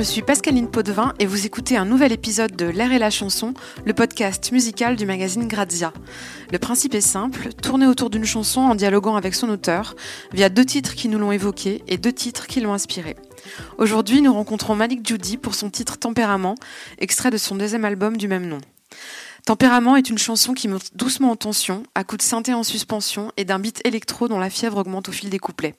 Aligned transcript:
je 0.00 0.04
suis 0.04 0.22
Pascaline 0.22 0.70
Potvin 0.70 1.12
et 1.18 1.26
vous 1.26 1.44
écoutez 1.44 1.76
un 1.76 1.84
nouvel 1.84 2.10
épisode 2.10 2.56
de 2.56 2.64
L'air 2.64 2.90
et 2.90 2.98
la 2.98 3.10
chanson, 3.10 3.52
le 3.84 3.92
podcast 3.92 4.50
musical 4.50 4.96
du 4.96 5.04
magazine 5.04 5.46
Grazia. 5.46 5.92
Le 6.50 6.58
principe 6.58 6.94
est 6.94 7.02
simple, 7.02 7.52
tourner 7.52 7.86
autour 7.86 8.08
d'une 8.08 8.24
chanson 8.24 8.62
en 8.62 8.74
dialoguant 8.74 9.16
avec 9.16 9.34
son 9.34 9.50
auteur, 9.50 9.94
via 10.32 10.48
deux 10.48 10.64
titres 10.64 10.94
qui 10.94 11.10
nous 11.10 11.18
l'ont 11.18 11.32
évoqué 11.32 11.82
et 11.86 11.98
deux 11.98 12.14
titres 12.14 12.46
qui 12.46 12.62
l'ont 12.62 12.72
inspiré. 12.72 13.14
Aujourd'hui, 13.76 14.22
nous 14.22 14.32
rencontrons 14.32 14.74
Malik 14.74 15.06
Judy 15.06 15.36
pour 15.36 15.54
son 15.54 15.68
titre 15.68 15.98
Tempérament, 15.98 16.54
extrait 16.96 17.30
de 17.30 17.36
son 17.36 17.56
deuxième 17.56 17.84
album 17.84 18.16
du 18.16 18.26
même 18.26 18.46
nom. 18.46 18.60
Tempérament 19.46 19.96
est 19.96 20.10
une 20.10 20.18
chanson 20.18 20.54
qui 20.54 20.68
monte 20.68 20.94
doucement 20.94 21.30
en 21.30 21.36
tension, 21.36 21.82
à 21.94 22.04
coups 22.04 22.24
de 22.24 22.28
synthé 22.28 22.54
en 22.54 22.62
suspension 22.62 23.32
et 23.36 23.44
d'un 23.44 23.58
beat 23.58 23.80
électro 23.84 24.28
dont 24.28 24.38
la 24.38 24.50
fièvre 24.50 24.78
augmente 24.78 25.08
au 25.08 25.12
fil 25.12 25.30
des 25.30 25.38
couplets. 25.38 25.74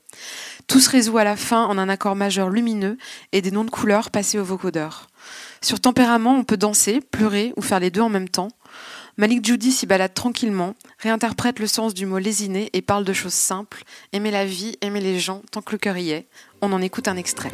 Tout 0.67 0.79
se 0.79 0.89
résout 0.89 1.17
à 1.17 1.23
la 1.23 1.35
fin 1.35 1.65
en 1.65 1.77
un 1.77 1.89
accord 1.89 2.15
majeur 2.15 2.49
lumineux 2.49 2.97
et 3.31 3.41
des 3.41 3.51
noms 3.51 3.63
de 3.63 3.69
couleurs 3.69 4.09
passés 4.09 4.39
au 4.39 4.43
vocodeur. 4.43 5.07
Sur 5.61 5.79
Tempérament, 5.79 6.35
on 6.35 6.43
peut 6.43 6.57
danser, 6.57 7.01
pleurer 7.01 7.53
ou 7.55 7.61
faire 7.61 7.79
les 7.79 7.91
deux 7.91 8.01
en 8.01 8.09
même 8.09 8.29
temps. 8.29 8.49
Malik 9.17 9.45
Judy 9.45 9.71
s'y 9.71 9.85
balade 9.85 10.13
tranquillement, 10.13 10.75
réinterprète 10.99 11.59
le 11.59 11.67
sens 11.67 11.93
du 11.93 12.05
mot 12.05 12.17
lésiné 12.17 12.69
et 12.73 12.81
parle 12.81 13.03
de 13.03 13.13
choses 13.13 13.33
simples, 13.33 13.83
aimer 14.13 14.31
la 14.31 14.45
vie, 14.45 14.77
aimer 14.81 15.01
les 15.01 15.19
gens, 15.19 15.41
tant 15.51 15.61
que 15.61 15.73
le 15.73 15.77
cœur 15.77 15.97
y 15.97 16.11
est. 16.11 16.27
On 16.61 16.71
en 16.73 16.81
écoute 16.81 17.07
un 17.07 17.17
extrait. 17.17 17.51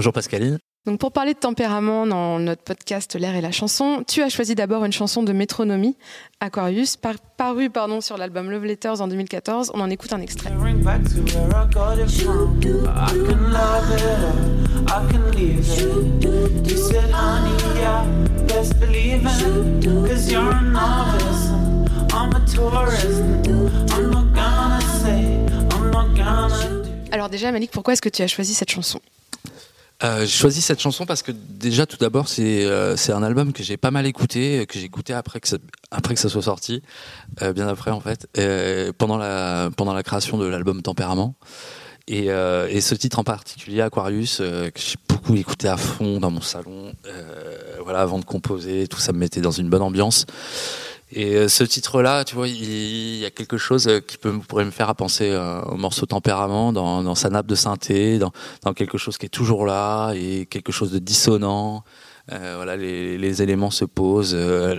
Bonjour 0.00 0.14
Pascaline. 0.14 0.56
Donc 0.86 0.98
pour 0.98 1.12
parler 1.12 1.34
de 1.34 1.38
tempérament 1.38 2.06
dans 2.06 2.38
notre 2.38 2.62
podcast 2.62 3.14
L'air 3.16 3.34
et 3.34 3.42
la 3.42 3.52
chanson, 3.52 4.02
tu 4.08 4.22
as 4.22 4.30
choisi 4.30 4.54
d'abord 4.54 4.86
une 4.86 4.92
chanson 4.92 5.22
de 5.22 5.34
Métronomie, 5.34 5.94
Aquarius, 6.40 6.96
par, 6.96 7.16
parue 7.36 7.68
pardon, 7.68 8.00
sur 8.00 8.16
l'album 8.16 8.50
Love 8.50 8.64
Letters 8.64 9.02
en 9.02 9.08
2014. 9.08 9.72
On 9.74 9.80
en 9.82 9.90
écoute 9.90 10.14
un 10.14 10.22
extrait. 10.22 10.48
Alors 27.12 27.28
déjà 27.28 27.52
Malik, 27.52 27.70
pourquoi 27.70 27.92
est-ce 27.92 28.00
que 28.00 28.08
tu 28.08 28.22
as 28.22 28.26
choisi 28.26 28.54
cette 28.54 28.70
chanson? 28.70 28.98
Euh, 30.02 30.20
j'ai 30.20 30.26
choisi 30.28 30.62
cette 30.62 30.80
chanson 30.80 31.04
parce 31.04 31.22
que 31.22 31.30
déjà 31.32 31.84
tout 31.84 31.98
d'abord 31.98 32.28
c'est 32.28 32.64
euh, 32.64 32.96
c'est 32.96 33.12
un 33.12 33.22
album 33.22 33.52
que 33.52 33.62
j'ai 33.62 33.76
pas 33.76 33.90
mal 33.90 34.06
écouté, 34.06 34.66
que 34.66 34.78
j'ai 34.78 34.86
écouté 34.86 35.12
après 35.12 35.40
que 35.40 35.48
ça, 35.48 35.58
après 35.90 36.14
que 36.14 36.20
ça 36.20 36.28
soit 36.28 36.42
sorti, 36.42 36.82
euh, 37.42 37.52
bien 37.52 37.68
après 37.68 37.90
en 37.90 38.00
fait, 38.00 38.26
pendant 38.96 39.18
la 39.18 39.70
pendant 39.76 39.92
la 39.92 40.02
création 40.02 40.38
de 40.38 40.46
l'album 40.46 40.82
Tempérament. 40.82 41.34
Et, 42.08 42.26
et, 42.26 42.80
ce 42.80 42.96
titre 42.96 43.20
en 43.20 43.24
particulier, 43.24 43.82
Aquarius, 43.82 44.38
que 44.38 44.72
j'ai 44.74 44.96
beaucoup 45.08 45.36
écouté 45.36 45.68
à 45.68 45.76
fond 45.76 46.18
dans 46.18 46.32
mon 46.32 46.40
salon, 46.40 46.92
voilà, 47.84 48.00
avant 48.00 48.18
de 48.18 48.24
composer, 48.24 48.88
tout 48.88 48.98
ça 48.98 49.12
me 49.12 49.18
mettait 49.18 49.40
dans 49.40 49.52
une 49.52 49.70
bonne 49.70 49.82
ambiance. 49.82 50.26
Et 51.12 51.34
euh, 51.34 51.48
ce 51.48 51.64
titre-là, 51.64 52.24
tu 52.24 52.36
vois, 52.36 52.46
il, 52.46 53.16
y 53.16 53.24
a 53.24 53.30
quelque 53.30 53.58
chose 53.58 53.88
euh, 53.88 54.00
qui 54.00 54.16
peut, 54.16 54.32
pourrait 54.46 54.64
me 54.64 54.70
faire 54.70 54.94
penser 54.94 55.30
euh, 55.30 55.60
au 55.62 55.76
morceau 55.76 56.06
Tempérament, 56.06 56.72
dans, 56.72 57.14
sa 57.14 57.30
nappe 57.30 57.46
de 57.46 57.56
synthé, 57.56 58.18
dans, 58.18 58.32
quelque 58.74 58.96
chose 58.96 59.18
qui 59.18 59.26
est 59.26 59.30
toujours 59.30 59.66
là 59.66 60.12
et 60.12 60.46
quelque 60.46 60.72
chose 60.72 60.92
de 60.92 60.98
dissonant. 60.98 61.84
Euh, 62.32 62.54
voilà, 62.56 62.76
les, 62.76 63.18
les, 63.18 63.42
éléments 63.42 63.70
se 63.70 63.84
posent 63.84 64.36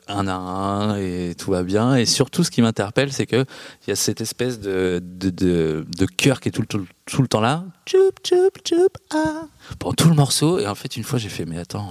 un 0.08 0.28
à 0.28 0.34
un 0.34 0.98
et 0.98 1.36
tout 1.38 1.52
va 1.52 1.64
bien. 1.64 1.96
Et 1.96 2.06
surtout, 2.06 2.44
ce 2.44 2.52
qui 2.52 2.62
m'interpelle, 2.62 3.12
c'est 3.12 3.26
que 3.26 3.46
il 3.86 3.90
y 3.90 3.92
a 3.92 3.96
cette 3.96 4.22
espèce 4.22 4.60
de, 4.60 5.02
de, 5.04 5.30
de, 5.30 5.86
de 5.98 6.06
cœur 6.06 6.40
qui 6.40 6.50
est 6.50 6.52
tout, 6.52 6.66
tout, 6.66 6.86
tout 7.06 7.22
le 7.22 7.28
temps 7.28 7.42
là, 7.42 7.66
tchoup, 7.86 8.12
tchoup, 8.24 8.52
tchoup, 8.64 8.90
ah, 9.14 9.48
pendant 9.80 9.94
tout 9.94 10.08
le 10.08 10.16
morceau. 10.16 10.60
Et 10.60 10.68
en 10.68 10.76
fait, 10.76 10.96
une 10.96 11.04
fois, 11.04 11.20
j'ai 11.20 11.30
fait, 11.30 11.46
mais 11.46 11.58
attends, 11.58 11.90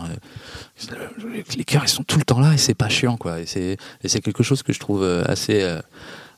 les 1.56 1.65
chœurs, 1.65 1.84
ils 1.84 1.89
sont 1.89 2.05
tout 2.05 2.19
le 2.19 2.25
temps 2.25 2.41
là 2.41 2.55
et 2.55 2.59
c'est 2.59 2.75
pas 2.75 2.89
chiant, 2.89 3.16
quoi. 3.16 3.41
Et 3.41 3.47
c'est 3.47 4.21
quelque 4.21 4.43
chose 4.43 4.62
que 4.62 4.72
je 4.72 4.81
trouve 4.81 5.03
euh, 5.03 5.22
assez, 5.27 5.62
euh, 5.62 5.81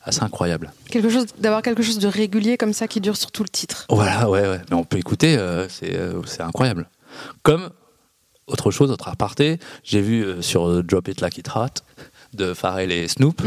assez 0.03 0.23
incroyable. 0.23 0.73
Quelque 0.91 1.09
chose, 1.09 1.27
d'avoir 1.39 1.63
quelque 1.63 1.83
chose 1.83 1.99
de 1.99 2.09
régulier 2.09 2.57
comme 2.57 2.73
ça 2.73 2.89
qui 2.89 3.01
dure 3.01 3.17
sur 3.17 3.31
tout 3.31 3.43
le 3.43 3.49
titre. 3.49 3.87
Voilà, 3.89 4.29
ouais, 4.29 4.49
ouais. 4.49 4.61
Mais 4.71 4.77
on 4.77 4.85
peut 4.85 4.99
écouter, 4.99 5.37
euh, 5.37 5.69
c'est 5.69 6.41
incroyable. 6.41 6.89
Comme 7.43 7.71
autre 8.53 8.71
chose, 8.71 8.91
autre 8.91 9.09
aparté, 9.09 9.59
j'ai 9.85 10.01
vu 10.01 10.25
sur 10.41 10.83
Drop 10.83 11.09
It 11.09 11.21
Like 11.21 11.39
It 11.39 11.49
Hot 11.55 11.83
de 12.35 12.55
Pharrell 12.55 12.93
et 12.93 13.09
Snoop, 13.09 13.43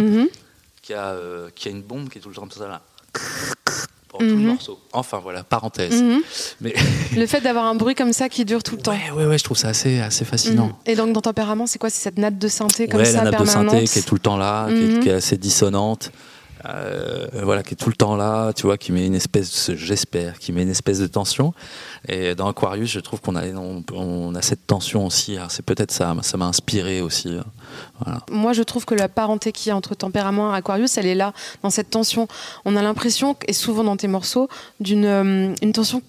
qui, 0.82 0.94
a, 0.94 1.16
qui 1.56 1.68
a 1.68 1.72
une 1.72 1.82
bombe 1.82 2.10
qui 2.10 2.20
est 2.20 2.22
tout 2.22 2.30
le 2.30 2.36
temps 2.36 2.42
comme 2.42 2.52
ça 2.52 2.68
là 2.68 2.82
tout 4.18 4.26
le 4.26 4.36
mhm. 4.36 4.46
morceau. 4.48 4.80
Enfin 4.94 5.20
voilà, 5.22 5.44
parenthèse. 5.44 6.02
Mhm. 6.02 6.22
Mais 6.62 6.74
le 7.16 7.26
fait 7.28 7.42
d'avoir 7.42 7.66
un 7.66 7.76
bruit 7.76 7.96
comme 7.96 8.14
ça 8.14 8.30
qui 8.30 8.46
dure 8.46 8.64
tout 8.64 8.76
le 8.76 8.82
temps. 8.82 8.96
Ouais, 9.16 9.26
ouais, 9.26 9.38
je 9.38 9.44
trouve 9.44 9.58
ça 9.58 9.70
assez, 9.70 10.00
assez 10.00 10.26
fascinant. 10.26 10.68
Mhm. 10.68 10.74
Et 10.86 10.96
donc 10.96 11.14
dans 11.14 11.22
Tempérament, 11.22 11.68
c'est 11.68 11.80
quoi? 11.80 11.90
C'est 11.90 12.02
cette 12.02 12.18
natte 12.18 12.38
de 12.38 12.48
synthé 12.48 12.88
comme 12.88 13.00
ouais, 13.00 13.06
ça 13.06 13.24
la 13.24 13.32
natte 13.32 13.42
de 13.42 13.46
synthé 13.46 13.84
qui 13.86 14.00
est 14.00 14.04
tout 14.04 14.16
le 14.16 14.20
temps 14.20 14.38
là, 14.38 14.68
qui 15.02 15.10
est, 15.10 15.14
assez 15.14 15.38
dissonante. 15.38 16.12
Euh, 16.68 17.28
voilà, 17.44 17.64
qui 17.64 17.74
est 17.74 17.78
tout 17.78 17.90
le 17.90 17.96
temps 17.96 18.16
là, 18.16 18.54
tu 18.54 18.64
vois, 18.64 18.78
qui 18.78 18.92
met 18.92 19.06
une 19.06 19.16
espèce, 19.16 19.72
j'espère, 19.74 20.40
qui 20.40 20.52
met 20.52 20.64
une 20.64 20.70
espèce 20.70 21.00
de 21.00 21.08
tension. 21.08 21.54
Et 22.08 22.36
dans 22.36 22.48
Aquarius, 22.48 22.90
je 22.90 23.00
trouve 23.00 23.22
qu'on 23.22 23.36
a, 23.36 24.42
cette 24.42 24.66
tension 24.68 25.06
aussi. 25.06 25.38
C'est 25.50 25.66
peut-être 25.66 25.92
ça, 25.92 26.16
ça 26.22 26.38
m'a 26.38 26.46
inspiré 26.46 27.02
aussi. 27.02 27.38
Voilà. 28.00 28.22
Moi, 28.32 28.54
je 28.54 28.64
trouve 28.64 28.86
que 28.86 28.96
la 28.96 29.10
parenté 29.10 29.52
qu'il 29.52 29.70
y 29.70 29.72
a 29.72 29.76
entre 29.76 29.96
tempérament 29.96 30.54
et 30.54 30.58
Aquarius, 30.58 30.98
elle 30.98 31.08
est 31.08 31.16
là, 31.16 31.34
dans 31.62 31.70
cette 31.70 31.90
tension. 31.90 32.28
On 32.64 32.76
a 32.76 32.82
l'impression, 32.82 33.36
et 33.48 33.54
souvent 33.54 33.84
dans 33.84 33.98
tes 33.98 34.08
morceaux, 34.08 34.50
d'une 34.80 35.06
euh, 35.06 35.72
tension 35.74 36.02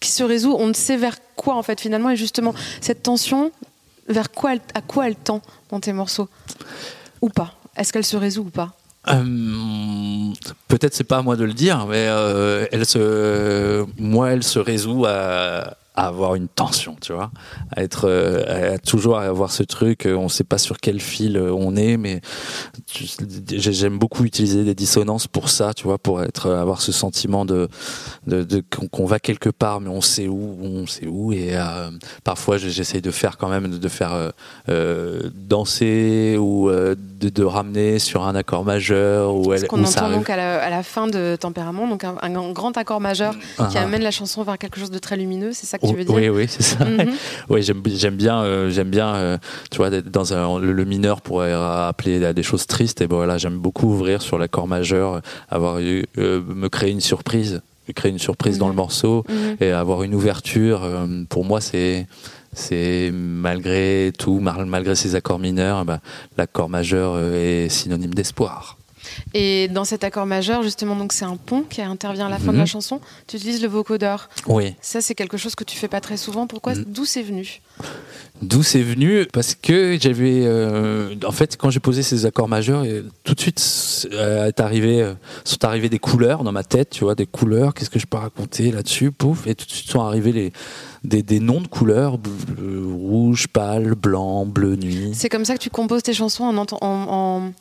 qui 0.00 0.10
se 0.10 0.24
résout. 0.24 0.54
On 0.58 0.66
ne 0.66 0.74
sait 0.74 0.96
vers 0.96 1.16
quoi, 1.36 1.54
en 1.56 1.62
fait, 1.62 1.80
finalement. 1.80 2.10
Et 2.10 2.16
justement, 2.16 2.54
cette 2.80 3.02
tension, 3.02 3.52
vers 4.08 4.30
quoi 4.30 4.52
à 4.74 4.80
quoi 4.82 5.06
elle 5.06 5.16
tend 5.16 5.40
dans 5.70 5.80
tes 5.80 5.92
morceaux? 5.92 6.28
Ou 7.20 7.28
pas? 7.28 7.54
Est-ce 7.76 7.92
qu'elle 7.92 8.04
se 8.04 8.16
résout 8.16 8.42
ou 8.42 8.50
pas? 8.50 8.74
Euh, 9.08 10.32
Peut-être 10.68 10.94
c'est 10.94 11.04
pas 11.04 11.18
à 11.18 11.22
moi 11.22 11.36
de 11.36 11.44
le 11.44 11.52
dire, 11.52 11.86
mais 11.86 12.06
euh, 12.08 12.66
elle 12.72 12.86
se, 12.86 13.84
moi, 13.98 14.32
elle 14.32 14.42
se 14.42 14.58
résout 14.58 15.04
à, 15.06 15.76
à 15.94 16.06
avoir 16.06 16.34
une 16.36 16.48
tension, 16.48 16.96
tu 17.00 17.12
vois, 17.12 17.30
à 17.76 17.82
être, 17.82 18.08
euh, 18.08 18.74
à 18.74 18.78
toujours 18.78 19.18
avoir 19.18 19.50
ce 19.50 19.62
truc. 19.62 20.06
Euh, 20.06 20.14
on 20.14 20.24
ne 20.24 20.28
sait 20.28 20.44
pas 20.44 20.56
sur 20.56 20.78
quel 20.78 21.00
fil 21.00 21.36
euh, 21.36 21.52
on 21.52 21.76
est, 21.76 21.98
mais 21.98 22.22
j'aime 23.50 23.98
beaucoup 23.98 24.24
utiliser 24.24 24.64
des 24.64 24.74
dissonances 24.74 25.26
pour 25.26 25.50
ça, 25.50 25.74
tu 25.74 25.84
vois, 25.84 25.98
pour 25.98 26.22
être, 26.22 26.50
avoir 26.50 26.80
ce 26.80 26.92
sentiment 26.92 27.44
de, 27.44 27.68
de, 28.26 28.42
de 28.42 28.62
qu'on 28.90 29.04
va 29.04 29.18
quelque 29.18 29.50
part, 29.50 29.82
mais 29.82 29.90
on 29.90 30.00
sait 30.00 30.28
où, 30.28 30.56
on 30.62 30.86
sait 30.86 31.06
où. 31.06 31.32
Et 31.32 31.50
euh, 31.52 31.90
parfois, 32.24 32.56
j'essaye 32.56 33.02
de 33.02 33.10
faire 33.10 33.36
quand 33.36 33.48
même, 33.48 33.78
de 33.78 33.88
faire 33.88 34.32
euh, 34.70 35.30
danser 35.34 36.38
ou 36.38 36.70
de, 36.70 36.96
de, 37.28 37.44
ramener 37.44 37.98
sur 37.98 38.24
un 38.26 38.34
accord 38.34 38.64
majeur. 38.64 39.34
Ou 39.34 39.54
Ce 39.58 39.66
qu'on 39.66 39.84
entend 39.84 40.10
donc 40.10 40.30
à 40.30 40.36
la, 40.36 40.62
à 40.62 40.70
la, 40.70 40.82
fin 40.82 41.06
de 41.06 41.36
Tempérament, 41.38 41.86
donc 41.86 42.04
un, 42.04 42.16
un 42.22 42.52
grand 42.52 42.78
accord 42.78 43.00
majeur 43.00 43.34
qui 43.56 43.62
uh-huh. 43.62 43.82
amène 43.82 44.02
la 44.02 44.10
chanson 44.10 44.42
vers 44.42 44.56
quelque 44.56 44.80
chose 44.80 44.90
de 44.90 44.98
très 44.98 45.16
lumineux. 45.16 45.52
C'est 45.52 45.66
ça 45.66 45.78
oui, 45.82 46.28
oui, 46.28 46.46
c'est 46.48 46.62
ça. 46.62 46.84
Mhm. 46.84 47.12
Oui, 47.48 47.62
j'aime, 47.62 48.16
bien, 48.16 48.42
euh, 48.42 48.70
j'aime 48.70 48.90
bien, 48.90 49.14
euh, 49.14 49.38
tu 49.70 49.78
vois, 49.78 49.90
dans 49.90 50.34
un, 50.34 50.58
le, 50.58 50.84
mineur 50.84 51.20
pourrait 51.20 51.52
appeler 51.52 52.24
à 52.24 52.32
des 52.32 52.42
choses 52.42 52.66
tristes. 52.66 53.00
Et 53.00 53.06
bon, 53.06 53.16
voilà, 53.16 53.38
j'aime 53.38 53.58
beaucoup 53.58 53.88
ouvrir 53.88 54.22
sur 54.22 54.38
l'accord 54.38 54.68
majeur, 54.68 55.20
avoir 55.48 55.80
eu, 55.80 56.04
euh, 56.18 56.40
me 56.46 56.68
créer 56.68 56.90
une 56.90 57.00
surprise, 57.00 57.62
créer 57.94 58.12
une 58.12 58.18
surprise 58.18 58.58
dans 58.58 58.68
le 58.68 58.72
mhm. 58.72 58.76
morceau 58.76 59.24
mhm. 59.28 59.56
et 59.60 59.70
avoir 59.70 60.02
une 60.02 60.14
ouverture. 60.14 60.82
pour 61.28 61.44
moi, 61.44 61.60
c'est 61.60 62.06
c'est 62.54 63.10
malgré 63.12 64.12
tout, 64.18 64.38
malgré 64.40 64.94
ces 64.94 65.14
accords 65.14 65.38
mineurs, 65.38 65.86
bah, 65.86 66.00
l'accord 66.36 66.68
majeur 66.68 67.18
est 67.18 67.70
synonyme 67.70 68.12
d'espoir. 68.12 68.76
Et 69.34 69.68
dans 69.68 69.84
cet 69.84 70.04
accord 70.04 70.26
majeur, 70.26 70.62
justement, 70.62 70.96
donc 70.96 71.12
c'est 71.12 71.24
un 71.24 71.36
pont 71.36 71.62
qui 71.62 71.82
intervient 71.82 72.26
à 72.26 72.30
la 72.30 72.38
fin 72.38 72.52
de 72.52 72.58
la 72.58 72.62
mhm. 72.62 72.66
chanson. 72.66 73.00
Tu 73.26 73.36
utilises 73.36 73.62
le 73.62 73.68
vocodeur. 73.68 74.28
Oui. 74.46 74.74
Ça, 74.80 75.00
c'est 75.00 75.14
quelque 75.14 75.36
chose 75.36 75.54
que 75.54 75.64
tu 75.64 75.76
fais 75.76 75.88
pas 75.88 76.00
très 76.00 76.16
souvent. 76.16 76.46
Pourquoi 76.46 76.74
mm. 76.74 76.84
D'où 76.86 77.04
c'est 77.04 77.22
venu? 77.22 77.60
D'où 78.42 78.62
c'est 78.62 78.82
venu? 78.82 79.24
Parce 79.32 79.54
que 79.54 79.96
j'avais, 80.00 80.42
euh, 80.44 81.14
en 81.24 81.30
fait, 81.30 81.56
quand 81.56 81.70
j'ai 81.70 81.80
posé 81.80 82.02
ces 82.02 82.26
accords 82.26 82.48
majeurs, 82.48 82.84
tout 83.24 83.34
de 83.34 83.40
suite 83.40 84.08
euh, 84.12 84.46
est 84.46 84.60
arrivé, 84.60 85.00
euh, 85.00 85.14
sont 85.44 85.64
arrivées 85.64 85.88
des 85.88 86.00
couleurs 86.00 86.42
dans 86.42 86.52
ma 86.52 86.64
tête, 86.64 86.90
tu 86.90 87.04
vois, 87.04 87.14
des 87.14 87.26
couleurs. 87.26 87.72
Qu'est-ce 87.72 87.90
que 87.90 88.00
je 88.00 88.06
peux 88.06 88.16
raconter 88.16 88.72
là-dessus 88.72 89.12
Pouf 89.12 89.46
Et 89.46 89.54
tout 89.54 89.66
de 89.66 89.70
suite 89.70 89.90
sont 89.90 90.02
arrivés 90.02 90.32
les 90.32 90.52
des, 91.04 91.22
des, 91.22 91.40
noms 91.40 91.60
de 91.60 91.66
couleurs 91.66 92.16
rouge, 92.60 93.48
pâle, 93.48 93.94
blanc, 93.96 94.46
bleu 94.46 94.76
nuit. 94.76 95.10
C'est 95.14 95.28
comme 95.28 95.44
ça 95.44 95.54
que 95.54 95.60
tu 95.60 95.70
composes 95.70 96.04
tes 96.04 96.12
chansons 96.12 96.44
en, 96.44 96.56
en, 96.56 96.66
en 96.80 97.52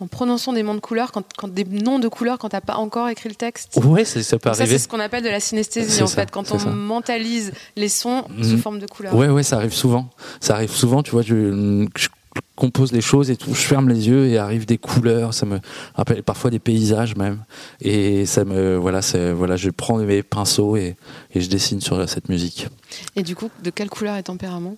en 0.00 0.06
prononçant 0.08 0.52
des 0.52 0.62
noms 0.62 0.74
de 0.74 0.80
couleurs, 0.80 1.12
quand, 1.12 1.24
quand 1.36 1.48
des 1.48 1.64
noms 1.64 1.98
de 2.00 2.08
couleurs 2.08 2.38
quand 2.38 2.48
t'as 2.48 2.60
pas 2.60 2.74
encore 2.76 3.08
écrit 3.08 3.28
le 3.28 3.34
texte. 3.36 3.76
Ouais, 3.84 4.04
ça, 4.04 4.22
ça 4.22 4.38
peut 4.38 4.48
Donc 4.48 4.56
ça, 4.56 4.62
arriver. 4.62 4.78
c'est 4.78 4.84
ce 4.84 4.88
qu'on 4.88 4.98
appelle 5.00 5.22
de 5.22 5.28
la 5.28 5.40
synesthésie 5.40 6.02
en 6.02 6.06
ça, 6.08 6.22
fait, 6.22 6.30
quand 6.30 6.50
on 6.52 6.58
ça. 6.58 6.68
mentalise 6.70 7.52
les 7.76 7.88
sons 7.88 8.24
Mhm. 8.28 8.44
sous 8.44 8.58
forme 8.58 8.78
de 8.80 8.86
couleurs. 8.86 9.14
Ouais, 9.14 9.28
ouais, 9.28 9.42
ça 9.44 9.56
arrive 9.56 9.72
souvent. 9.72 10.10
Ça 10.40 10.54
arrive 10.54 10.72
souvent, 10.72 11.02
tu 11.04 11.12
vois, 11.12 11.22
je, 11.22 11.86
je 11.96 12.08
compose 12.56 12.90
les 12.90 13.00
choses 13.00 13.30
et 13.30 13.36
tout, 13.36 13.54
je 13.54 13.60
ferme 13.62 13.88
les 13.88 14.08
yeux 14.08 14.26
et 14.26 14.38
arrivent 14.38 14.66
des 14.66 14.78
couleurs, 14.78 15.32
ça 15.32 15.46
me 15.46 15.60
rappelle 15.94 16.22
parfois 16.24 16.50
des 16.50 16.58
paysages 16.58 17.14
même. 17.14 17.44
Et 17.80 18.26
ça 18.26 18.44
me, 18.44 18.76
voilà, 18.76 18.98
voilà, 19.34 19.54
je 19.56 19.70
prends 19.70 19.98
mes 19.98 20.22
pinceaux 20.24 20.76
et, 20.76 20.96
et 21.34 21.40
je 21.40 21.48
dessine 21.48 21.80
sur 21.80 22.08
cette 22.08 22.28
musique. 22.28 22.66
Et 23.14 23.22
du 23.22 23.36
coup, 23.36 23.48
de 23.62 23.70
quelle 23.70 23.88
couleur 23.90 24.16
est 24.16 24.24
tempérament? 24.24 24.76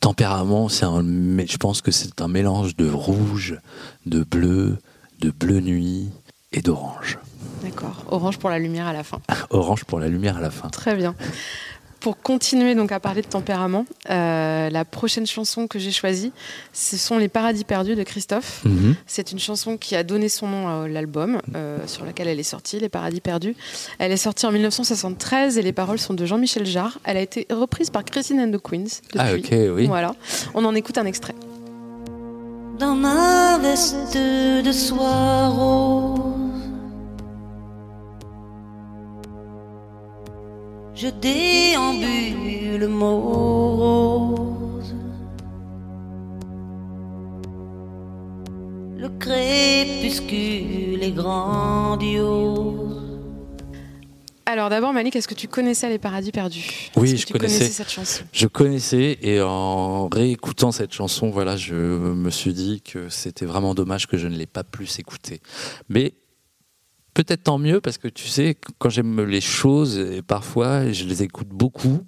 Tempérament, 0.00 0.68
c'est 0.68 0.84
un, 0.84 1.02
mais 1.02 1.46
je 1.46 1.56
pense 1.56 1.80
que 1.80 1.90
c'est 1.90 2.20
un 2.20 2.28
mélange 2.28 2.76
de 2.76 2.88
rouge, 2.88 3.58
de 4.06 4.22
bleu, 4.22 4.78
de 5.20 5.30
bleu 5.30 5.60
nuit 5.60 6.08
et 6.52 6.62
d'orange. 6.62 7.18
D'accord. 7.62 8.04
Orange 8.08 8.38
pour 8.38 8.50
la 8.50 8.58
lumière 8.58 8.86
à 8.86 8.92
la 8.92 9.02
fin. 9.02 9.20
Orange 9.50 9.84
pour 9.84 9.98
la 9.98 10.08
lumière 10.08 10.36
à 10.36 10.40
la 10.40 10.50
fin. 10.50 10.68
Très 10.68 10.94
bien. 10.94 11.14
Pour 12.00 12.20
continuer 12.20 12.74
donc 12.76 12.92
à 12.92 13.00
parler 13.00 13.22
de 13.22 13.26
tempérament, 13.26 13.84
euh, 14.08 14.70
la 14.70 14.84
prochaine 14.84 15.26
chanson 15.26 15.66
que 15.66 15.78
j'ai 15.80 15.90
choisie, 15.90 16.32
ce 16.72 16.96
sont 16.96 17.18
Les 17.18 17.28
Paradis 17.28 17.64
perdus 17.64 17.96
de 17.96 18.02
Christophe. 18.04 18.60
Mhm. 18.64 18.94
C'est 19.06 19.32
une 19.32 19.40
chanson 19.40 19.76
qui 19.76 19.96
a 19.96 20.04
donné 20.04 20.28
son 20.28 20.46
nom 20.46 20.68
à 20.68 20.86
l'album 20.88 21.40
euh, 21.56 21.78
sur 21.86 22.04
lequel 22.04 22.28
elle 22.28 22.38
est 22.38 22.44
sortie, 22.44 22.78
Les 22.78 22.88
Paradis 22.88 23.20
perdus. 23.20 23.56
Elle 23.98 24.12
est 24.12 24.16
sortie 24.16 24.46
en 24.46 24.52
1973 24.52 25.58
et 25.58 25.62
les 25.62 25.72
paroles 25.72 25.98
sont 25.98 26.14
de 26.14 26.24
Jean-Michel 26.24 26.66
Jarre. 26.66 26.98
Elle 27.04 27.16
a 27.16 27.20
été 27.20 27.46
reprise 27.50 27.90
par 27.90 28.04
Christine 28.04 28.40
and 28.40 28.52
the 28.56 28.62
Queens 28.62 29.00
depuis. 29.12 29.18
Ah 29.18 29.34
ok, 29.34 29.74
oui. 29.74 29.86
Voilà. 29.86 30.14
On 30.54 30.64
en 30.64 30.74
écoute 30.74 30.98
un 30.98 31.06
extrait. 31.06 31.34
dans 32.78 32.94
ma 32.94 33.58
veste 33.58 34.14
de 34.14 34.70
soie 34.72 35.48
rose. 35.48 36.47
Je 41.00 41.06
déambule 41.08 42.88
morose. 42.88 44.94
Le 48.96 49.08
crépuscule 49.20 51.00
est 51.02 51.12
grandiose. 51.12 52.96
Alors 54.44 54.70
d'abord, 54.70 54.92
Malik, 54.92 55.14
est-ce 55.14 55.28
que 55.28 55.34
tu 55.34 55.46
connaissais 55.46 55.88
Les 55.88 55.98
Paradis 55.98 56.32
perdus? 56.32 56.90
Oui, 56.96 57.10
Est-ce 57.10 57.14
que 57.14 57.20
je 57.20 57.26
tu 57.26 57.32
connaissais. 57.34 57.58
connaissais 57.58 57.72
cette 57.74 57.90
chanson? 57.92 58.24
Je 58.32 58.46
connaissais 58.48 59.18
et 59.22 59.40
en 59.40 60.08
réécoutant 60.08 60.72
cette 60.72 60.92
chanson, 60.92 61.30
voilà, 61.30 61.56
je 61.56 61.74
me 61.76 62.30
suis 62.30 62.54
dit 62.54 62.80
que 62.80 63.08
c'était 63.08 63.46
vraiment 63.46 63.74
dommage 63.74 64.08
que 64.08 64.16
je 64.16 64.26
ne 64.26 64.36
l'ai 64.36 64.46
pas 64.46 64.64
plus 64.64 64.98
écoutée. 64.98 65.40
Mais 65.88 66.14
peut-être 67.18 67.42
tant 67.42 67.58
mieux 67.58 67.80
parce 67.80 67.98
que 67.98 68.06
tu 68.06 68.28
sais, 68.28 68.56
quand 68.78 68.90
j'aime 68.90 69.20
les 69.24 69.40
choses, 69.40 69.98
et 69.98 70.22
parfois 70.22 70.92
je 70.92 71.04
les 71.04 71.24
écoute 71.24 71.48
beaucoup. 71.48 72.06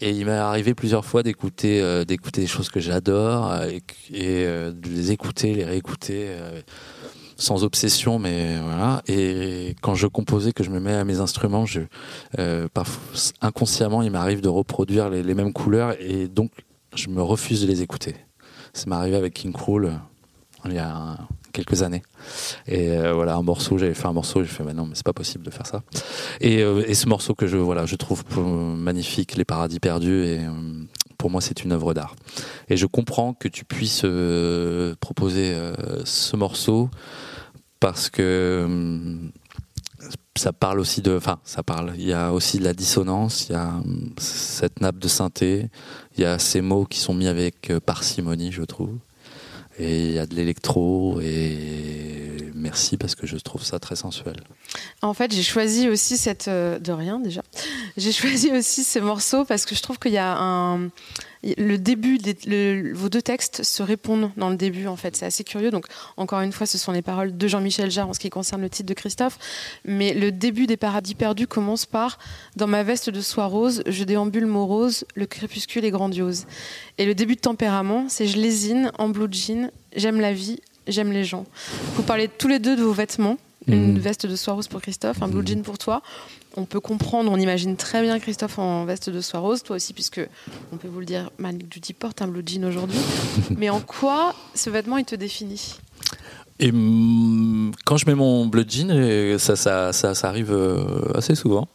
Et 0.00 0.10
il 0.10 0.24
m'est 0.24 0.32
arrivé 0.32 0.74
plusieurs 0.74 1.04
fois 1.04 1.22
d'écouter 1.22 1.82
euh, 1.82 2.04
d'écouter 2.04 2.40
des 2.40 2.46
choses 2.46 2.70
que 2.70 2.80
j'adore 2.80 3.52
euh, 3.52 3.68
et, 3.68 4.46
euh, 4.46 4.72
de 4.72 4.88
les 4.88 5.12
écouter, 5.12 5.54
les 5.54 5.64
réécouter 5.64 6.30
sans 7.36 7.62
obsession, 7.62 8.18
mais 8.18 8.58
voilà. 8.60 9.02
Et 9.06 9.76
quand 9.82 9.94
je 9.94 10.06
composais, 10.06 10.52
que 10.52 10.64
je 10.64 10.70
me 10.70 10.80
mets 10.80 10.94
à 10.94 11.04
mes 11.04 11.20
instruments, 11.20 11.66
je, 11.66 11.82
parfois, 12.72 13.02
inconsciemment, 13.42 14.00
il 14.00 14.10
m'arrive 14.10 14.40
de 14.40 14.48
reproduire 14.48 15.10
les, 15.10 15.34
mêmes 15.34 15.52
couleurs 15.52 15.94
et 16.00 16.26
donc 16.26 16.52
je 16.94 17.08
me 17.08 17.20
refuse 17.20 17.60
de 17.60 17.66
les 17.66 17.82
écouter. 17.82 18.16
Ça 18.72 18.88
m'est 18.88 18.96
arrivé 18.96 19.16
avec 19.16 19.34
King 19.34 19.52
Cruel 19.52 20.00
il 20.64 20.74
y 20.74 20.78
a 20.78 21.18
quelques 21.52 21.82
années. 21.82 22.02
Et 22.66 22.90
euh, 22.90 23.12
voilà, 23.12 23.36
un 23.36 23.42
morceau, 23.42 23.78
j'avais 23.78 23.94
fait 23.94 24.06
un 24.06 24.12
morceau, 24.12 24.42
j'ai 24.42 24.48
fait, 24.48 24.64
bah 24.64 24.72
non, 24.72 24.86
mais 24.86 24.94
c'est 24.94 25.04
pas 25.04 25.12
possible 25.12 25.44
de 25.44 25.50
faire 25.50 25.66
ça. 25.66 25.82
Et, 26.40 26.62
euh, 26.62 26.82
et 26.86 26.94
ce 26.94 27.08
morceau 27.08 27.34
que 27.34 27.46
je, 27.46 27.56
voilà, 27.56 27.86
je 27.86 27.96
trouve 27.96 28.24
magnifique, 28.38 29.36
Les 29.36 29.44
Paradis 29.44 29.78
Perdus, 29.78 30.24
et 30.24 30.40
euh, 30.40 30.50
pour 31.18 31.30
moi, 31.30 31.40
c'est 31.40 31.62
une 31.62 31.72
œuvre 31.72 31.94
d'art. 31.94 32.16
Et 32.68 32.76
je 32.76 32.86
comprends 32.86 33.34
que 33.34 33.48
tu 33.48 33.64
puisses 33.64 34.04
proposer 34.98 35.54
ce 36.04 36.36
morceau 36.36 36.90
parce 37.78 38.10
que 38.10 39.30
ça 40.36 40.52
parle 40.52 40.80
aussi 40.80 41.00
de, 41.00 41.16
enfin, 41.16 41.38
ça 41.44 41.62
parle. 41.62 41.92
Il 41.96 42.06
y 42.06 42.12
a 42.12 42.32
aussi 42.32 42.58
de 42.58 42.64
la 42.64 42.72
dissonance, 42.72 43.48
il 43.48 43.52
y 43.52 43.54
a 43.54 43.72
cette 44.18 44.80
nappe 44.80 44.98
de 44.98 45.06
synthé, 45.06 45.70
il 46.16 46.22
y 46.22 46.24
a 46.24 46.40
ces 46.40 46.60
mots 46.60 46.86
qui 46.86 46.98
sont 46.98 47.14
mis 47.14 47.28
avec 47.28 47.72
parcimonie, 47.86 48.50
je 48.50 48.62
trouve. 48.62 48.98
Et 49.78 50.06
il 50.06 50.12
y 50.12 50.18
a 50.18 50.26
de 50.26 50.34
l'électro 50.34 51.20
et 51.20 52.50
merci 52.54 52.96
parce 52.96 53.14
que 53.14 53.26
je 53.26 53.36
trouve 53.36 53.62
ça 53.64 53.78
très 53.78 53.96
sensuel. 53.96 54.36
En 55.00 55.14
fait, 55.14 55.32
j'ai 55.32 55.42
choisi 55.42 55.88
aussi 55.88 56.16
cette 56.16 56.48
euh, 56.48 56.78
de 56.78 56.92
rien 56.92 57.18
déjà. 57.18 57.42
J'ai 57.96 58.12
choisi 58.22 58.50
aussi 58.50 58.84
ce 58.84 58.98
morceau 58.98 59.44
parce 59.44 59.64
que 59.64 59.74
je 59.74 59.82
trouve 59.82 59.98
qu'il 59.98 60.12
y 60.12 60.18
a 60.18 60.36
un 60.36 60.88
le 61.44 61.76
début 61.76 62.18
des 62.18 62.36
le- 62.46 62.92
vos 62.94 63.08
deux 63.08 63.20
textes 63.22 63.62
se 63.64 63.82
répondent 63.82 64.30
dans 64.36 64.48
le 64.50 64.56
début 64.56 64.86
en 64.86 64.96
fait, 64.96 65.16
c'est 65.16 65.26
assez 65.26 65.42
curieux. 65.44 65.70
Donc 65.70 65.86
encore 66.16 66.40
une 66.40 66.52
fois, 66.52 66.66
ce 66.66 66.78
sont 66.78 66.92
les 66.92 67.02
paroles 67.02 67.36
de 67.36 67.48
Jean-Michel 67.48 67.90
Jarre 67.90 68.08
en 68.08 68.12
ce 68.14 68.20
qui 68.20 68.30
concerne 68.30 68.62
le 68.62 68.70
titre 68.70 68.88
de 68.88 68.94
Christophe, 68.94 69.38
mais 69.84 70.14
le 70.14 70.30
début 70.30 70.66
des 70.66 70.76
paradis 70.76 71.14
perdus 71.16 71.46
commence 71.48 71.84
par 71.86 72.18
dans 72.56 72.66
ma 72.68 72.82
veste 72.84 73.10
de 73.10 73.20
soie 73.20 73.46
rose, 73.46 73.82
je 73.86 74.04
déambule 74.04 74.46
morose, 74.46 75.04
le 75.14 75.26
crépuscule 75.26 75.84
est 75.84 75.90
grandiose. 75.90 76.46
Et 76.98 77.06
le 77.06 77.14
début 77.14 77.34
de 77.34 77.40
tempérament, 77.40 78.06
c'est 78.08 78.26
je 78.26 78.36
lésine 78.38 78.92
en 78.98 79.08
blue 79.08 79.26
jean, 79.32 79.70
j'aime 79.96 80.20
la 80.20 80.32
vie, 80.32 80.60
j'aime 80.86 81.10
les 81.12 81.24
gens. 81.24 81.44
Vous 81.96 82.02
parlez 82.04 82.28
tous 82.28 82.48
les 82.48 82.58
deux 82.60 82.76
de 82.76 82.82
vos 82.82 82.92
vêtements. 82.92 83.36
Une 83.68 83.92
Mhm. 83.92 83.98
veste 84.00 84.26
de 84.26 84.34
soie 84.34 84.54
rose 84.54 84.66
pour 84.66 84.80
Christophe, 84.80 85.22
un 85.22 85.28
blue 85.28 85.46
jean 85.46 85.62
pour 85.62 85.78
toi. 85.78 86.02
On 86.56 86.64
peut 86.66 86.80
comprendre, 86.80 87.30
on 87.32 87.36
imagine 87.38 87.76
très 87.76 88.02
bien 88.02 88.18
Christophe 88.18 88.58
en 88.58 88.84
veste 88.84 89.08
de 89.08 89.20
soie 89.22 89.40
rose, 89.40 89.62
toi 89.62 89.76
aussi, 89.76 89.94
puisque 89.94 90.20
on 90.72 90.76
peut 90.76 90.88
vous 90.88 91.00
le 91.00 91.06
dire, 91.06 91.30
Malik 91.38 91.72
Judy 91.72 91.94
porte 91.94 92.20
un 92.20 92.28
blue 92.28 92.42
jean 92.44 92.64
aujourd'hui. 92.66 92.98
Mais 93.56 93.70
en 93.70 93.80
quoi 93.80 94.34
ce 94.54 94.68
vêtement 94.68 94.98
il 94.98 95.04
te 95.06 95.14
définit? 95.14 95.76
Et 96.60 96.70
hum, 96.70 97.72
quand 97.86 97.96
je 97.96 98.04
mets 98.06 98.14
mon 98.14 98.44
bleu 98.46 98.64
jean, 98.68 99.38
ça, 99.38 99.56
ça, 99.56 99.92
ça, 99.94 100.14
ça 100.14 100.28
arrive 100.28 100.52
euh, 100.52 100.84
assez 101.14 101.34
souvent. 101.34 101.68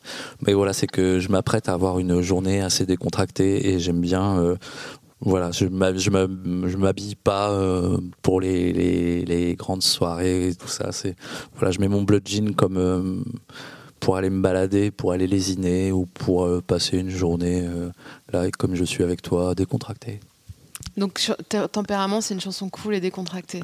Mais 0.46 0.54
voilà, 0.54 0.74
c'est 0.74 0.88
que 0.88 1.20
je 1.20 1.30
m'apprête 1.30 1.68
à 1.70 1.74
avoir 1.74 1.98
une 1.98 2.22
journée 2.22 2.62
assez 2.62 2.86
décontractée 2.86 3.70
et 3.70 3.80
j'aime 3.80 4.00
bien. 4.02 4.38
euh, 4.40 4.56
voilà, 5.20 5.50
je 5.50 5.66
je 5.66 6.10
m'hab- 6.12 6.68
je 6.68 6.78
m'habille 6.78 7.16
pas 7.16 7.50
euh, 7.50 7.98
pour 8.22 8.40
les, 8.40 8.72
les, 8.72 9.26
les 9.26 9.56
grandes 9.56 9.82
soirées 9.82 10.50
et 10.50 10.56
tout 10.56 10.68
ça. 10.68 10.92
C'est 10.92 11.16
voilà, 11.56 11.72
je 11.72 11.80
mets 11.80 11.88
mon 11.88 12.04
bleu 12.04 12.22
jean 12.24 12.54
comme 12.54 12.78
euh, 12.78 13.16
pour 14.00 14.18
aller 14.18 14.30
me 14.30 14.42
balader, 14.42 14.92
pour 14.92 15.12
aller 15.12 15.28
lésiner 15.28 15.92
ou 15.92 16.06
pour 16.06 16.46
euh, 16.46 16.62
passer 16.66 16.98
une 16.98 17.10
journée 17.10 17.62
euh, 17.66 17.90
là, 18.32 18.50
comme 18.58 18.76
je 18.76 18.84
suis 18.84 19.04
avec 19.04 19.22
toi, 19.22 19.56
décontracté. 19.56 20.20
Donc, 20.96 21.32
Tempérament, 21.72 22.22
c'est 22.22 22.34
une 22.34 22.42
chanson 22.42 22.70
cool 22.70 22.96
et 22.96 23.00
décontractée. 23.00 23.64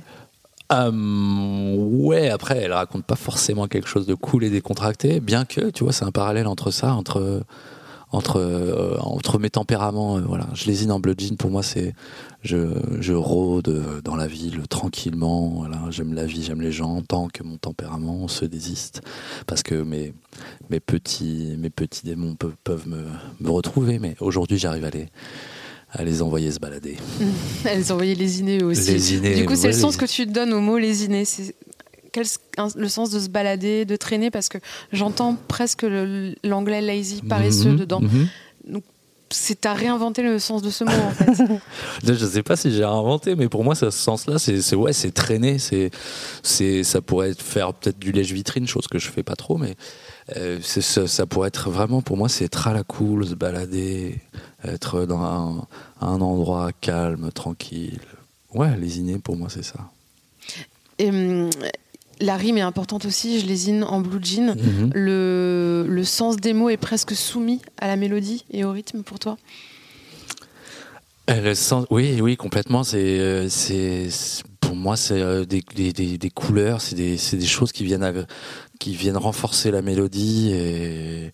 Euh, 0.71 1.75
ouais, 1.75 2.29
après, 2.29 2.57
elle 2.59 2.73
raconte 2.73 3.05
pas 3.05 3.15
forcément 3.15 3.67
quelque 3.67 3.87
chose 3.87 4.07
de 4.07 4.15
cool 4.15 4.43
et 4.43 4.49
décontracté, 4.49 5.19
bien 5.19 5.45
que, 5.45 5.69
tu 5.69 5.83
vois, 5.83 5.93
c'est 5.93 6.05
un 6.05 6.11
parallèle 6.11 6.47
entre 6.47 6.71
ça, 6.71 6.93
entre 6.93 7.43
entre 8.13 8.39
euh, 8.39 8.95
entre 8.99 9.39
mes 9.39 9.49
tempéraments. 9.49 10.17
euh, 10.17 10.21
voilà, 10.21 10.47
je 10.53 10.65
lésine 10.65 10.91
en 10.91 10.99
bleu 10.99 11.15
jean. 11.17 11.35
Pour 11.35 11.49
moi, 11.49 11.63
c'est 11.63 11.93
je 12.43 12.73
je 12.99 13.13
rôde 13.13 13.69
euh, 13.69 14.01
dans 14.01 14.15
la 14.15 14.27
ville 14.27 14.61
tranquillement. 14.69 15.49
Voilà, 15.49 15.81
j'aime 15.89 16.13
la 16.13 16.25
vie, 16.25 16.43
j'aime 16.43 16.61
les 16.61 16.71
gens, 16.71 17.01
tant 17.01 17.27
que 17.27 17.43
mon 17.43 17.57
tempérament 17.57 18.27
se 18.27 18.45
désiste, 18.45 19.01
parce 19.47 19.63
que 19.63 19.75
mes 19.75 20.13
mes 20.69 20.79
petits 20.79 21.55
mes 21.57 21.69
petits 21.69 22.05
démons 22.05 22.35
peuvent, 22.35 22.55
peuvent 22.63 22.87
me 22.87 23.03
me 23.39 23.49
retrouver. 23.49 23.99
Mais 23.99 24.15
aujourd'hui, 24.19 24.57
j'arrive 24.57 24.85
à 24.85 24.89
les 24.89 25.07
à 25.95 26.03
les 26.03 26.21
envoyer 26.21 26.51
se 26.51 26.59
balader. 26.59 26.97
Elles 27.65 27.91
envoyaient 27.93 28.15
lésiner 28.15 28.59
eux 28.61 28.65
aussi. 28.65 28.91
Lésiner, 28.91 29.35
du 29.35 29.45
coup, 29.45 29.55
c'est 29.55 29.67
ouais, 29.67 29.73
le 29.73 29.73
sens 29.79 29.93
lésiner. 30.01 30.07
que 30.07 30.11
tu 30.11 30.25
donnes 30.25 30.53
au 30.53 30.59
mot 30.61 30.77
lésiner. 30.79 31.23
C'est 31.23 31.53
quel, 32.11 32.25
le 32.75 32.87
sens 32.89 33.09
de 33.11 33.19
se 33.19 33.27
balader, 33.29 33.85
de 33.85 33.95
traîner, 33.95 34.29
parce 34.31 34.49
que 34.49 34.57
j'entends 34.91 35.35
presque 35.47 35.85
l'anglais 36.43 36.81
lazy, 36.81 37.21
paresseux 37.21 37.71
Mhm, 37.71 37.77
dedans. 37.77 38.01
mhm. 38.01 38.81
C'est 39.35 39.65
à 39.65 39.73
réinventer 39.73 40.21
le 40.21 40.37
sens 40.37 40.61
de 40.61 40.69
ce 40.69 40.83
mot 40.83 40.91
en 40.91 41.09
fait. 41.11 41.43
Je 42.03 42.13
sais 42.25 42.43
pas 42.43 42.55
si 42.55 42.71
j'ai 42.71 42.83
inventé, 42.83 43.35
mais 43.35 43.49
pour 43.49 43.63
moi, 43.63 43.73
ce 43.73 43.89
sens-là, 43.89 44.37
c'est 44.37 44.61
c'est- 44.61 44.75
ouais, 44.75 44.93
c'est 44.93 45.11
traîner. 45.11 45.57
C'est 45.57 45.89
c'est 46.43 46.83
ça 46.83 47.01
pourrait 47.01 47.31
être 47.31 47.41
faire 47.41 47.73
peut-être 47.73 47.97
du 47.97 48.11
lèche-vitrine, 48.11 48.67
chose 48.67 48.87
que 48.87 48.99
je 48.99 49.09
fais 49.09 49.23
pas 49.23 49.35
trop, 49.35 49.57
mais 49.57 49.75
euh, 50.37 50.59
ça, 50.61 51.07
ça 51.07 51.25
pourrait 51.25 51.47
être 51.47 51.69
vraiment 51.71 52.01
pour 52.01 52.15
moi, 52.15 52.29
c'est 52.29 52.45
être 52.45 52.67
à 52.67 52.73
la 52.73 52.83
cool, 52.83 53.25
se 53.27 53.33
balader, 53.33 54.19
être 54.63 55.05
dans 55.05 55.21
un, 55.21 55.67
un 56.01 56.21
endroit 56.21 56.69
calme, 56.79 57.31
tranquille. 57.33 57.99
Ouais, 58.53 58.77
lésiner 58.77 59.17
pour 59.17 59.35
moi, 59.35 59.47
c'est 59.49 59.63
ça. 59.63 59.79
Et, 60.99 61.09
hum, 61.09 61.49
la 62.19 62.37
rime 62.37 62.57
est 62.57 62.61
importante 62.61 63.05
aussi. 63.05 63.39
Je 63.39 63.45
lésine 63.45 63.83
en 63.83 64.01
blue 64.01 64.23
jean. 64.23 64.55
Mhm. 64.55 64.91
Le, 64.93 65.85
le 65.87 66.03
sens 66.03 66.37
des 66.37 66.53
mots 66.53 66.69
est 66.69 66.77
presque 66.77 67.15
soumis 67.15 67.61
à 67.77 67.87
la 67.87 67.95
mélodie 67.95 68.45
et 68.51 68.63
au 68.63 68.71
rythme 68.71 69.03
pour 69.03 69.19
toi? 69.19 69.37
Le 71.27 71.53
sens- 71.53 71.85
oui, 71.89 72.19
oui, 72.21 72.35
complètement. 72.35 72.83
C'est, 72.83 73.19
euh, 73.19 73.47
c'est, 73.49 74.09
pour 74.59 74.75
moi, 74.75 74.97
c'est 74.97 75.21
euh, 75.21 75.45
des, 75.45 75.63
des, 75.75 76.17
des, 76.17 76.29
couleurs, 76.29 76.81
c'est 76.81 76.95
des, 76.95 77.15
des 77.15 77.45
choses 77.45 77.71
qui 77.71 77.85
viennent, 77.85 78.03
à- 78.03 78.25
qui 78.79 78.93
viennent 78.95 79.17
renforcer 79.17 79.71
la 79.71 79.81
mélodie. 79.81 80.51
Et 80.53 81.31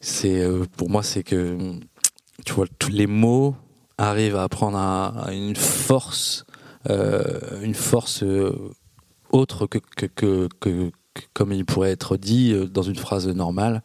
c'est, 0.00 0.40
euh, 0.40 0.64
pour 0.76 0.88
moi, 0.88 1.02
c'est 1.02 1.22
que, 1.22 1.56
tu 2.46 2.52
vois, 2.54 2.66
tous 2.78 2.90
les 2.90 3.06
mots 3.06 3.54
arrivent 3.98 4.36
à 4.36 4.48
prendre 4.48 4.78
un- 4.78 5.30
une 5.30 5.56
force, 5.56 6.44
euh, 6.88 7.60
une 7.62 7.74
force 7.74 8.22
euh, 8.22 8.52
autre 9.30 9.66
que, 9.66 9.78
que, 9.78 10.06
que, 10.06 10.48
que- 10.60 10.90
que 11.14 11.22
comme 11.32 11.50
il 11.52 11.64
pourrait 11.64 11.92
être 11.92 12.18
dit 12.18 12.52
euh, 12.52 12.66
dans 12.66 12.82
une 12.82 12.94
phrase 12.96 13.26
normale. 13.26 13.82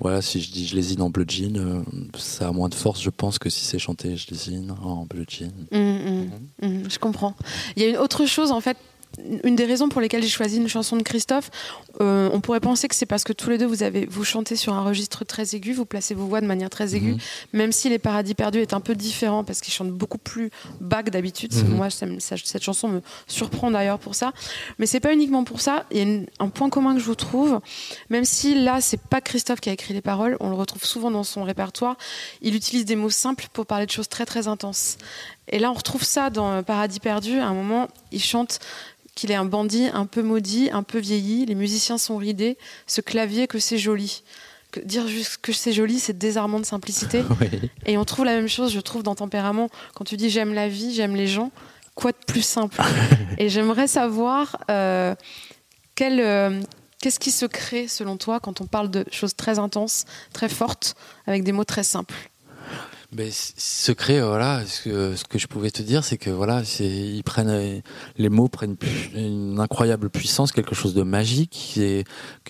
Voilà, 0.00 0.20
si 0.22 0.40
je 0.40 0.50
dis 0.50 0.66
je 0.66 0.74
lésine 0.74 1.02
en 1.02 1.08
bleu 1.10 1.24
jean, 1.28 1.56
euh, 1.56 1.82
ça 2.18 2.48
a 2.48 2.52
moins 2.52 2.68
de 2.68 2.74
force, 2.74 3.00
je 3.00 3.10
pense, 3.10 3.38
que 3.38 3.48
si 3.48 3.64
c'est 3.64 3.78
chanté 3.78 4.16
je 4.16 4.28
lésine 4.30 4.74
en 4.82 5.06
bleu 5.06 5.24
jean. 5.28 5.52
Mm, 5.70 5.78
mm, 5.78 6.30
mm, 6.68 6.90
je 6.90 6.98
comprends. 6.98 7.34
Il 7.76 7.82
y 7.82 7.86
a 7.86 7.90
une 7.90 7.96
autre 7.96 8.26
chose, 8.26 8.50
en 8.50 8.60
fait, 8.60 8.76
une 9.44 9.56
des 9.56 9.64
raisons 9.64 9.88
pour 9.88 10.00
lesquelles 10.00 10.22
j'ai 10.22 10.28
choisi 10.28 10.56
une 10.56 10.68
chanson 10.68 10.96
de 10.96 11.02
Christophe, 11.02 11.50
euh, 12.00 12.28
on 12.32 12.40
pourrait 12.40 12.60
penser 12.60 12.88
que 12.88 12.94
c'est 12.94 13.06
parce 13.06 13.24
que 13.24 13.32
tous 13.32 13.50
les 13.50 13.58
deux, 13.58 13.66
vous, 13.66 13.82
avez, 13.82 14.06
vous 14.06 14.24
chantez 14.24 14.56
sur 14.56 14.72
un 14.74 14.82
registre 14.84 15.24
très 15.24 15.54
aigu, 15.54 15.72
vous 15.72 15.84
placez 15.86 16.14
vos 16.14 16.26
voix 16.26 16.40
de 16.40 16.46
manière 16.46 16.70
très 16.70 16.94
aiguë, 16.94 17.12
Mhm. 17.12 17.18
même 17.52 17.72
si 17.72 17.88
Les 17.88 17.98
Paradis 17.98 18.34
Perdus 18.34 18.60
est 18.60 18.74
un 18.74 18.80
peu 18.80 18.94
différent 18.94 19.44
parce 19.44 19.60
qu'il 19.60 19.72
chante 19.72 19.90
beaucoup 19.90 20.18
plus 20.18 20.50
bas 20.80 21.02
que 21.02 21.10
d'habitude. 21.10 21.54
Mhm. 21.54 21.68
Moi, 21.76 21.90
ça 21.90 22.06
me- 22.06 22.18
ça- 22.20 22.36
cette 22.42 22.62
chanson 22.62 22.88
me 22.88 23.00
surprend 23.26 23.70
d'ailleurs 23.70 23.98
pour 23.98 24.14
ça. 24.14 24.32
Mais 24.78 24.86
c'est 24.86 25.00
pas 25.00 25.12
uniquement 25.12 25.44
pour 25.44 25.60
ça. 25.60 25.84
Il 25.90 25.96
y 25.96 26.00
a 26.00 26.02
une- 26.04 26.26
un 26.38 26.48
point 26.48 26.68
commun 26.70 26.94
que 26.94 27.00
je 27.00 27.04
vous 27.06 27.14
trouve, 27.14 27.60
même 28.10 28.24
si 28.24 28.54
là, 28.54 28.80
c'est 28.80 29.00
pas 29.00 29.20
Christophe 29.20 29.60
qui 29.60 29.70
a 29.70 29.72
écrit 29.72 29.94
les 29.94 30.00
paroles, 30.02 30.36
on 30.40 30.48
le 30.50 30.56
retrouve 30.56 30.84
souvent 30.84 31.10
dans 31.10 31.24
son 31.24 31.44
répertoire. 31.44 31.96
Il 32.42 32.54
utilise 32.54 32.84
des 32.84 32.96
mots 32.96 33.10
simples 33.10 33.46
pour 33.52 33.66
parler 33.66 33.86
de 33.86 33.90
choses 33.90 34.08
très 34.08 34.26
très 34.26 34.48
intenses. 34.48 34.96
Et 35.48 35.58
là, 35.58 35.70
on 35.70 35.74
retrouve 35.74 36.02
ça 36.04 36.30
dans 36.30 36.62
Paradis 36.62 37.00
Perdu. 37.00 37.38
À 37.38 37.46
un 37.46 37.54
moment, 37.54 37.88
il 38.12 38.22
chante 38.22 38.60
qu'il 39.14 39.30
est 39.30 39.36
un 39.36 39.44
bandit 39.44 39.88
un 39.92 40.06
peu 40.06 40.22
maudit, 40.22 40.70
un 40.72 40.82
peu 40.82 40.98
vieilli. 40.98 41.46
Les 41.46 41.54
musiciens 41.54 41.98
sont 41.98 42.16
ridés. 42.16 42.56
Ce 42.86 43.00
clavier, 43.00 43.46
que 43.46 43.58
c'est 43.58 43.78
joli. 43.78 44.22
Que 44.72 44.80
dire 44.80 45.06
juste 45.06 45.38
que 45.40 45.52
c'est 45.52 45.72
joli, 45.72 45.98
c'est 45.98 46.18
désarmant 46.18 46.60
de 46.60 46.66
simplicité. 46.66 47.22
Oui. 47.40 47.70
Et 47.86 47.96
on 47.96 48.04
trouve 48.04 48.24
la 48.24 48.34
même 48.34 48.48
chose, 48.48 48.72
je 48.72 48.80
trouve, 48.80 49.02
dans 49.02 49.14
Tempérament. 49.14 49.68
Quand 49.94 50.04
tu 50.04 50.16
dis 50.16 50.30
j'aime 50.30 50.54
la 50.54 50.68
vie, 50.68 50.94
j'aime 50.94 51.14
les 51.14 51.28
gens, 51.28 51.52
quoi 51.94 52.12
de 52.12 52.18
plus 52.26 52.42
simple? 52.42 52.80
Et 53.38 53.48
j'aimerais 53.48 53.86
savoir 53.86 54.56
euh, 54.70 55.14
quel, 55.94 56.20
euh, 56.20 56.60
qu'est-ce 57.00 57.20
qui 57.20 57.30
se 57.30 57.46
crée, 57.46 57.86
selon 57.88 58.16
toi, 58.16 58.40
quand 58.40 58.60
on 58.60 58.66
parle 58.66 58.90
de 58.90 59.04
choses 59.10 59.36
très 59.36 59.58
intenses, 59.58 60.04
très 60.32 60.48
fortes, 60.48 60.94
avec 61.26 61.44
des 61.44 61.52
mots 61.52 61.64
très 61.64 61.84
simples? 61.84 62.14
C- 63.30 63.52
secret, 63.56 64.20
voilà, 64.20 64.64
ce 64.66 64.82
que, 64.82 65.14
ce 65.16 65.24
que 65.24 65.38
je 65.38 65.46
pouvais 65.46 65.70
te 65.70 65.82
dire, 65.82 66.04
c'est 66.04 66.18
que 66.18 66.30
voilà, 66.30 66.62
ils 66.80 67.22
prennent, 67.22 67.48
euh, 67.48 67.80
les 68.16 68.28
mots 68.28 68.48
prennent 68.48 68.76
une 69.14 69.60
incroyable 69.60 70.10
puissance, 70.10 70.50
quelque 70.52 70.74
chose 70.74 70.94
de 70.94 71.02
magique, 71.02 71.78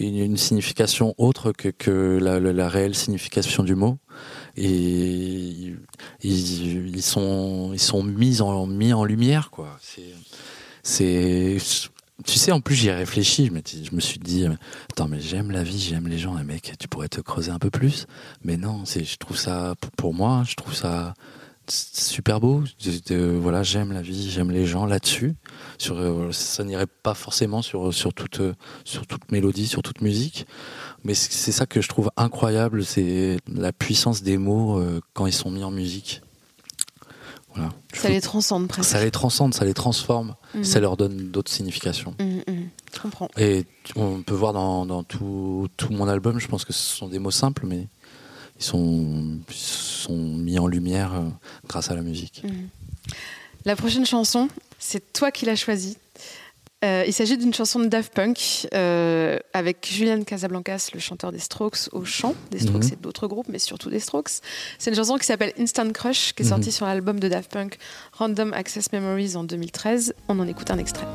une 0.01 0.37
signification 0.37 1.15
autre 1.19 1.53
que, 1.53 1.69
que 1.69 2.19
la, 2.21 2.41
la- 2.41 2.69
réelle 2.69 2.95
signification 2.95 3.63
du 3.63 3.75
mot. 3.75 3.99
Et 4.57 4.67
ils, 4.67 5.79
ils, 6.23 7.03
sont, 7.03 7.71
ils 7.73 7.81
sont 7.81 8.03
mis 8.03 8.41
en, 8.41 8.67
mis 8.67 8.93
en 8.93 9.05
lumière, 9.05 9.51
quoi. 9.51 9.77
C'est, 10.83 11.59
tu 12.25 12.39
sais, 12.39 12.53
en 12.53 12.61
plus, 12.61 12.75
j'y 12.77 12.89
ai 12.89 12.93
réfléchi. 12.95 13.47
Je 13.47 13.53
me, 13.53 13.61
je 13.67 13.95
me 13.95 14.01
suis 14.01 14.19
dit, 14.19 14.45
euh, 14.45 14.53
attends, 14.93 15.09
mais 15.09 15.21
j'aime 15.21 15.51
la 15.51 15.63
vie, 15.65 15.81
j'aime 15.81 16.07
les 16.09 16.19
gens, 16.19 16.39
et 16.39 16.45
mec, 16.45 16.73
tu 16.79 16.87
pourrais 16.89 17.09
te 17.09 17.21
creuser 17.21 17.51
un 17.51 17.59
peu 17.59 17.71
plus. 17.71 18.07
Mais 18.45 18.57
non, 18.57 18.85
je 18.87 19.17
trouve 19.17 19.37
ça, 19.37 19.75
pour- 19.97 20.15
moi, 20.15 20.45
je 20.47 20.55
trouve 20.55 20.75
ça 20.75 21.15
super 21.67 22.41
beau. 22.41 22.63
De- 23.09 23.37
voilà, 23.41 23.63
j'aime 23.63 23.93
la 23.93 24.03
vie, 24.03 24.31
j'aime 24.31 24.51
les 24.51 24.67
gens 24.67 24.87
là-dessus. 24.87 25.35
Euh, 25.91 26.31
ça 26.31 26.63
n'irait 26.63 26.87
pas 26.87 27.15
forcément 27.15 27.63
sur, 27.63 27.93
sur, 27.93 28.13
toute, 28.15 28.41
euh, 28.41 28.55
sur 28.85 29.07
toute 29.07 29.33
mélodie, 29.33 29.67
sur 29.67 29.83
toute 29.83 30.01
musique. 30.03 30.47
Mais 31.05 31.15
c'est 31.15 31.53
ça 31.53 31.67
que 31.67 31.81
je 31.81 31.89
trouve 31.89 32.11
incroyable, 32.17 32.85
c'est 32.85 33.39
la 33.49 33.73
puissance 33.73 34.23
des 34.23 34.39
mots 34.39 34.83
quand 35.13 35.27
ils 35.27 35.33
sont 35.35 35.51
mis 35.51 35.63
en 35.65 35.71
musique. 35.71 36.23
Voilà. 37.55 37.71
Ça 37.93 38.09
les 38.09 38.21
transcende 38.21 38.67
presque. 38.69 38.91
Ça 38.91 39.03
les 39.05 39.11
transcende, 39.11 39.55
ça 39.55 39.65
les 39.65 39.75
transforme, 39.75 40.35
Mhm. 40.55 40.65
ça 40.65 40.81
leur 40.81 40.97
donne 40.97 41.31
d'autres 41.31 41.51
significations. 41.53 42.15
Mhm, 42.19 42.43
mhm. 42.49 42.69
Je 42.95 43.01
comprends. 43.01 43.29
Et 43.39 43.65
on 43.97 44.23
peut 44.23 44.35
voir 44.35 44.53
dans, 44.53 44.87
dans 44.87 45.03
tout, 45.05 45.69
tout 45.77 45.93
mon 45.93 46.09
album, 46.09 46.39
je 46.41 46.49
pense 46.49 46.65
que 46.65 46.73
ce 46.73 46.97
sont 46.97 47.09
des 47.09 47.19
mots 47.19 47.31
simples, 47.31 47.65
mais 47.67 47.87
ils 48.59 48.65
sont, 48.65 49.39
sont 49.51 50.17
mis 50.17 50.59
en 50.59 50.67
lumière 50.67 51.15
euh, 51.15 51.23
grâce 51.69 51.91
à 51.91 51.95
la 51.95 52.03
musique. 52.03 52.43
La 53.65 53.77
prochaine 53.77 54.07
chanson, 54.07 54.49
c'est 54.79 55.13
toi 55.13 55.31
qui 55.31 55.47
l'as 55.47 55.57
choisie. 55.57 55.97
Euh, 56.85 57.05
il 57.07 57.13
s'agit 57.15 57.39
d'une 57.39 57.55
chanson 57.55 57.81
de 57.81 57.87
Daft 57.87 58.13
Punk 58.13 58.69
euh, 58.75 59.39
avec 59.55 59.89
Julian 59.91 60.23
Casablancas, 60.23 60.91
le 60.93 61.01
chanteur 61.01 61.33
des 61.33 61.39
Strokes, 61.39 61.89
au 61.93 62.05
chant. 62.05 62.35
Des 62.51 62.59
Strokes 62.59 62.85
Mhm. 62.85 62.93
et 62.93 62.97
d'autres 62.97 63.27
groupes, 63.27 63.49
mais 63.49 63.59
surtout 63.59 63.89
des 63.89 64.01
Strokes. 64.01 64.29
C'est 64.79 64.91
une 64.91 64.97
chanson 64.97 65.17
qui 65.17 65.25
s'appelle 65.25 65.53
Instant 65.59 65.91
Crush, 65.93 66.35
qui 66.35 66.43
est 66.43 66.45
Mhm. 66.47 66.51
sortie 66.51 66.73
sur 66.73 66.85
l'album 66.87 67.19
de 67.19 67.29
Daft 67.29 67.51
Punk 67.51 67.79
Random 68.13 68.53
Access 68.53 68.93
Memories 68.93 69.35
en 69.37 69.45
2013. 69.45 70.15
On 70.29 70.39
en 70.41 70.47
écoute 70.47 70.71
un 70.71 70.79
extrait. 70.79 71.07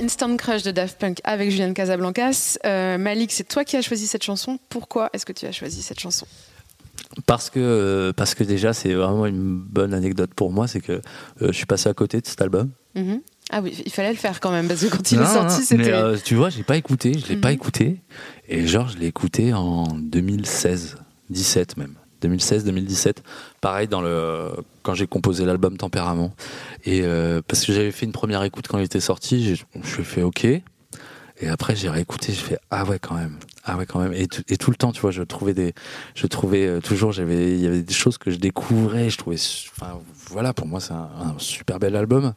Instant 0.00 0.36
Crush 0.36 0.62
de 0.62 0.70
Daft 0.70 0.98
Punk 0.98 1.20
avec 1.24 1.50
Julian 1.50 1.72
Casablancas. 1.74 2.58
Euh, 2.64 2.98
Malik, 2.98 3.32
c'est 3.32 3.46
toi 3.48 3.64
qui 3.64 3.76
as 3.76 3.82
choisi 3.82 4.06
cette 4.06 4.22
chanson. 4.24 4.58
Pourquoi 4.68 5.10
est-ce 5.12 5.26
que 5.26 5.32
tu 5.32 5.46
as 5.46 5.52
choisi 5.52 5.82
cette 5.82 6.00
chanson? 6.00 6.26
Parce 7.26 7.50
que, 7.50 7.58
euh, 7.60 8.12
parce 8.12 8.34
que 8.34 8.44
déjà, 8.44 8.72
c'est 8.72 8.94
vraiment 8.94 9.26
une 9.26 9.58
bonne 9.58 9.92
anecdote 9.94 10.30
pour 10.34 10.52
moi, 10.52 10.68
c'est 10.68 10.80
que 10.80 10.92
euh, 10.92 11.00
je 11.40 11.52
suis 11.52 11.66
passé 11.66 11.88
à 11.88 11.94
côté 11.94 12.20
de 12.20 12.26
cet 12.26 12.40
album. 12.40 12.70
Mhm. 12.94 13.20
Ah 13.52 13.60
oui, 13.62 13.76
il 13.84 13.90
fallait 13.90 14.10
le 14.12 14.16
faire 14.16 14.38
quand 14.38 14.52
même, 14.52 14.68
parce 14.68 14.80
que 14.80 14.86
quand 14.86 15.10
il 15.10 15.18
Non, 15.18 15.24
est 15.24 15.34
sorti, 15.34 15.62
c'était. 15.64 15.92
Euh, 15.92 16.16
tu 16.22 16.36
vois, 16.36 16.50
j'ai 16.50 16.62
pas 16.62 16.76
écouté, 16.76 17.14
je 17.18 17.26
l'ai 17.28 17.34
Mhm. 17.34 17.40
pas 17.40 17.52
écouté. 17.52 18.00
Et 18.48 18.66
genre, 18.66 18.88
je 18.88 18.96
l'ai 18.98 19.06
écouté 19.06 19.52
en 19.52 19.84
2016, 19.88 20.96
17 21.30 21.76
même. 21.76 21.94
2016-2017, 22.22 23.16
pareil 23.60 23.88
dans 23.88 24.00
le 24.00 24.50
quand 24.82 24.94
j'ai 24.94 25.06
composé 25.06 25.44
l'album 25.44 25.76
Tempérament. 25.76 26.32
Et 26.84 27.02
euh, 27.02 27.40
parce 27.46 27.64
que 27.64 27.72
j'avais 27.72 27.92
fait 27.92 28.06
une 28.06 28.12
première 28.12 28.42
écoute 28.44 28.66
quand 28.68 28.78
il 28.78 28.84
était 28.84 29.00
sorti, 29.00 29.42
j'ai- 29.44 29.56
je 29.56 29.98
me 29.98 30.04
fais 30.04 30.22
ok. 30.22 30.44
Et 30.44 31.48
après 31.48 31.74
j'ai 31.74 31.88
réécouté, 31.88 32.32
je 32.32 32.40
fais 32.40 32.58
ah 32.70 32.84
ouais 32.84 32.98
quand 32.98 33.14
même, 33.14 33.36
ah 33.64 33.76
ouais 33.78 33.86
quand 33.86 33.98
même. 33.98 34.12
Et, 34.12 34.26
tout- 34.26 34.70
le 34.70 34.76
temps 34.76 34.92
tu 34.92 35.00
vois, 35.00 35.10
je 35.10 35.22
trouvais 35.22 35.54
des, 35.54 35.72
je 36.14 36.26
trouvais 36.26 36.66
euh, 36.66 36.80
toujours 36.80 37.12
j'avais 37.12 37.52
il 37.54 37.60
y 37.60 37.66
avait 37.66 37.80
des 37.82 37.94
choses 37.94 38.18
que 38.18 38.30
je 38.30 38.36
découvrais, 38.36 39.08
je 39.08 39.16
trouvais, 39.16 39.36
enfin 39.36 39.98
voilà 40.28 40.52
pour 40.52 40.66
moi 40.66 40.80
c'est 40.80 40.92
un 40.92 41.34
super 41.38 41.78
bel 41.78 41.96
album 41.96 42.34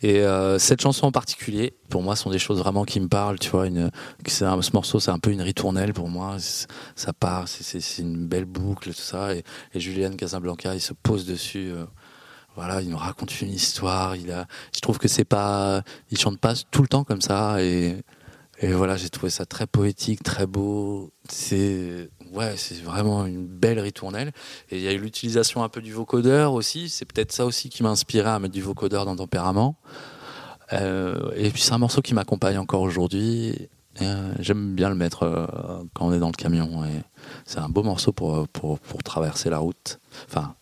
et 0.00 0.20
euh, 0.20 0.58
cette 0.58 0.80
chanson 0.80 1.06
en 1.06 1.12
particulier, 1.12 1.76
pour 1.90 2.02
moi, 2.02 2.14
sont 2.16 2.30
des 2.30 2.38
choses 2.38 2.58
vraiment 2.58 2.84
qui 2.84 3.00
me 3.00 3.08
parlent. 3.08 3.38
Tu 3.38 3.50
vois, 3.50 3.66
une, 3.66 3.90
un- 4.42 4.62
ce 4.62 4.70
morceau, 4.72 5.00
c'est 5.00 5.10
un 5.10 5.18
peu 5.18 5.30
une 5.32 5.42
ritournelle 5.42 5.92
pour 5.92 6.08
moi. 6.08 6.36
Ça 6.94 7.12
part, 7.12 7.48
c'est- 7.48 7.98
une 7.98 8.26
belle 8.28 8.44
boucle, 8.44 8.90
tout 8.94 9.00
ça. 9.00 9.34
Et, 9.34 9.42
et 9.74 9.80
Julien 9.80 10.10
Casablanca, 10.14 10.74
il 10.74 10.80
se 10.80 10.92
pose 10.92 11.26
dessus. 11.26 11.70
euh, 11.72 11.84
voilà, 12.56 12.82
il 12.82 12.90
nous 12.90 12.96
raconte 12.96 13.40
une 13.40 13.50
histoire. 13.50 14.16
Il 14.16 14.30
a, 14.32 14.46
je 14.74 14.80
trouve 14.80 14.98
que 14.98 15.08
c'est 15.08 15.24
pas, 15.24 15.82
il 16.10 16.18
chante 16.18 16.38
pas 16.40 16.54
tout 16.70 16.82
le 16.82 16.88
temps 16.88 17.04
comme 17.04 17.20
ça. 17.22 17.62
Et, 17.62 17.96
et 18.60 18.72
voilà, 18.72 18.96
j'ai 18.96 19.08
trouvé 19.10 19.30
ça 19.30 19.46
très 19.46 19.66
poétique, 19.66 20.22
très 20.22 20.46
beau. 20.46 21.12
C'est, 21.30 22.10
ouais, 22.32 22.54
c'est 22.56 22.82
vraiment 22.82 23.26
une 23.26 23.46
belle 23.46 23.80
ritournelle. 23.80 24.32
Et 24.70 24.76
il 24.76 24.82
y 24.82 24.88
a 24.88 24.92
eu 24.92 24.98
l'utilisation 24.98 25.62
un 25.62 25.68
peu 25.68 25.80
du 25.80 25.92
vocodeur 25.92 26.52
aussi. 26.52 26.88
C'est 26.88 27.04
peut-être 27.04 27.32
ça 27.32 27.46
aussi 27.46 27.68
qui 27.68 27.82
m'a 27.82 27.90
inspiré 27.90 28.28
à 28.28 28.38
mettre 28.38 28.54
du 28.54 28.62
vocodeur 28.62 29.04
dans 29.04 29.16
Tempérament. 29.16 29.76
Euh, 30.72 31.30
et 31.36 31.50
puis 31.50 31.62
c'est 31.62 31.72
un 31.72 31.78
morceau 31.78 32.02
qui 32.02 32.14
m'accompagne 32.14 32.58
encore 32.58 32.82
aujourd'hui. 32.82 33.68
Euh, 34.02 34.32
J'aime 34.38 34.74
bien 34.74 34.88
le 34.88 34.94
mettre 34.94 35.22
euh, 35.24 35.46
quand 35.94 36.06
on 36.06 36.12
est 36.12 36.18
dans 36.18 36.28
le 36.28 36.32
camion. 36.32 36.84
C'est 37.44 37.58
un 37.58 37.68
beau 37.68 37.82
morceau 37.82 38.12
pour, 38.12 38.46
pour, 38.48 38.78
pour 38.78 39.02
traverser 39.02 39.50
la 39.50 39.58
route. 39.58 39.98
Enfin, 40.28 40.54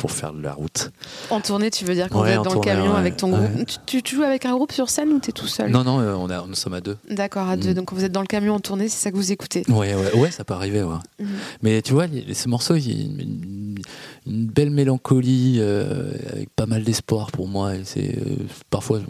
pour 0.00 0.10
faire 0.10 0.32
de 0.32 0.40
la 0.40 0.54
route. 0.54 0.90
En 1.28 1.40
tournée, 1.42 1.70
tu 1.70 1.84
veux 1.84 1.92
dire 1.94 2.08
quand 2.10 2.22
Ouais, 2.22 2.32
vous 2.32 2.38
êtes 2.40 2.44
dans 2.44 2.52
tournée, 2.52 2.70
le 2.70 2.76
camion 2.78 2.92
ouais. 2.94 2.98
avec 2.98 3.16
ton 3.18 3.28
groupe. 3.28 3.54
Ouais. 3.54 3.64
Tu, 3.84 4.00
joues 4.16 4.22
avec 4.22 4.46
un 4.46 4.54
groupe 4.54 4.72
sur 4.72 4.88
scène 4.88 5.10
ou 5.10 5.18
t'es 5.20 5.30
tout 5.32 5.46
seul 5.46 5.70
Non, 5.70 5.84
non, 5.84 6.00
euh, 6.00 6.14
on 6.14 6.30
a, 6.30 6.46
nous 6.46 6.54
sommes 6.54 6.72
à 6.72 6.80
deux. 6.80 6.96
D'accord, 7.10 7.48
à 7.48 7.56
deux. 7.58 7.72
Mm. 7.72 7.74
Donc 7.74 7.84
quand 7.88 7.96
vous 7.96 8.04
êtes 8.04 8.12
dans 8.12 8.22
le 8.22 8.26
camion 8.26 8.54
en 8.54 8.60
tournée, 8.60 8.88
c'est 8.88 8.96
ça 9.02 9.10
que 9.10 9.16
vous 9.16 9.30
écoutez. 9.30 9.62
Ouais, 9.68 9.94
ouais, 10.14 10.30
ça 10.30 10.42
peut 10.44 10.54
arriver. 10.54 10.82
Mhm. 10.82 11.28
Mais 11.62 11.82
tu 11.82 11.92
vois, 11.92 12.06
ce 12.32 12.48
morceau, 12.48 12.76
il 12.76 12.88
y 12.90 12.98
a 12.98 13.04
une, 13.04 13.20
une- 13.20 13.78
une 14.26 14.46
belle 14.46 14.70
mélancolie 14.70 15.56
euh, 15.58 16.12
avec 16.32 16.48
pas 16.54 16.66
mal 16.66 16.82
d'espoir 16.82 17.30
pour 17.30 17.46
moi. 17.46 17.74
Et 17.76 17.82
c'est 17.84 18.16
euh, 18.18 18.36
parfois, 18.70 19.00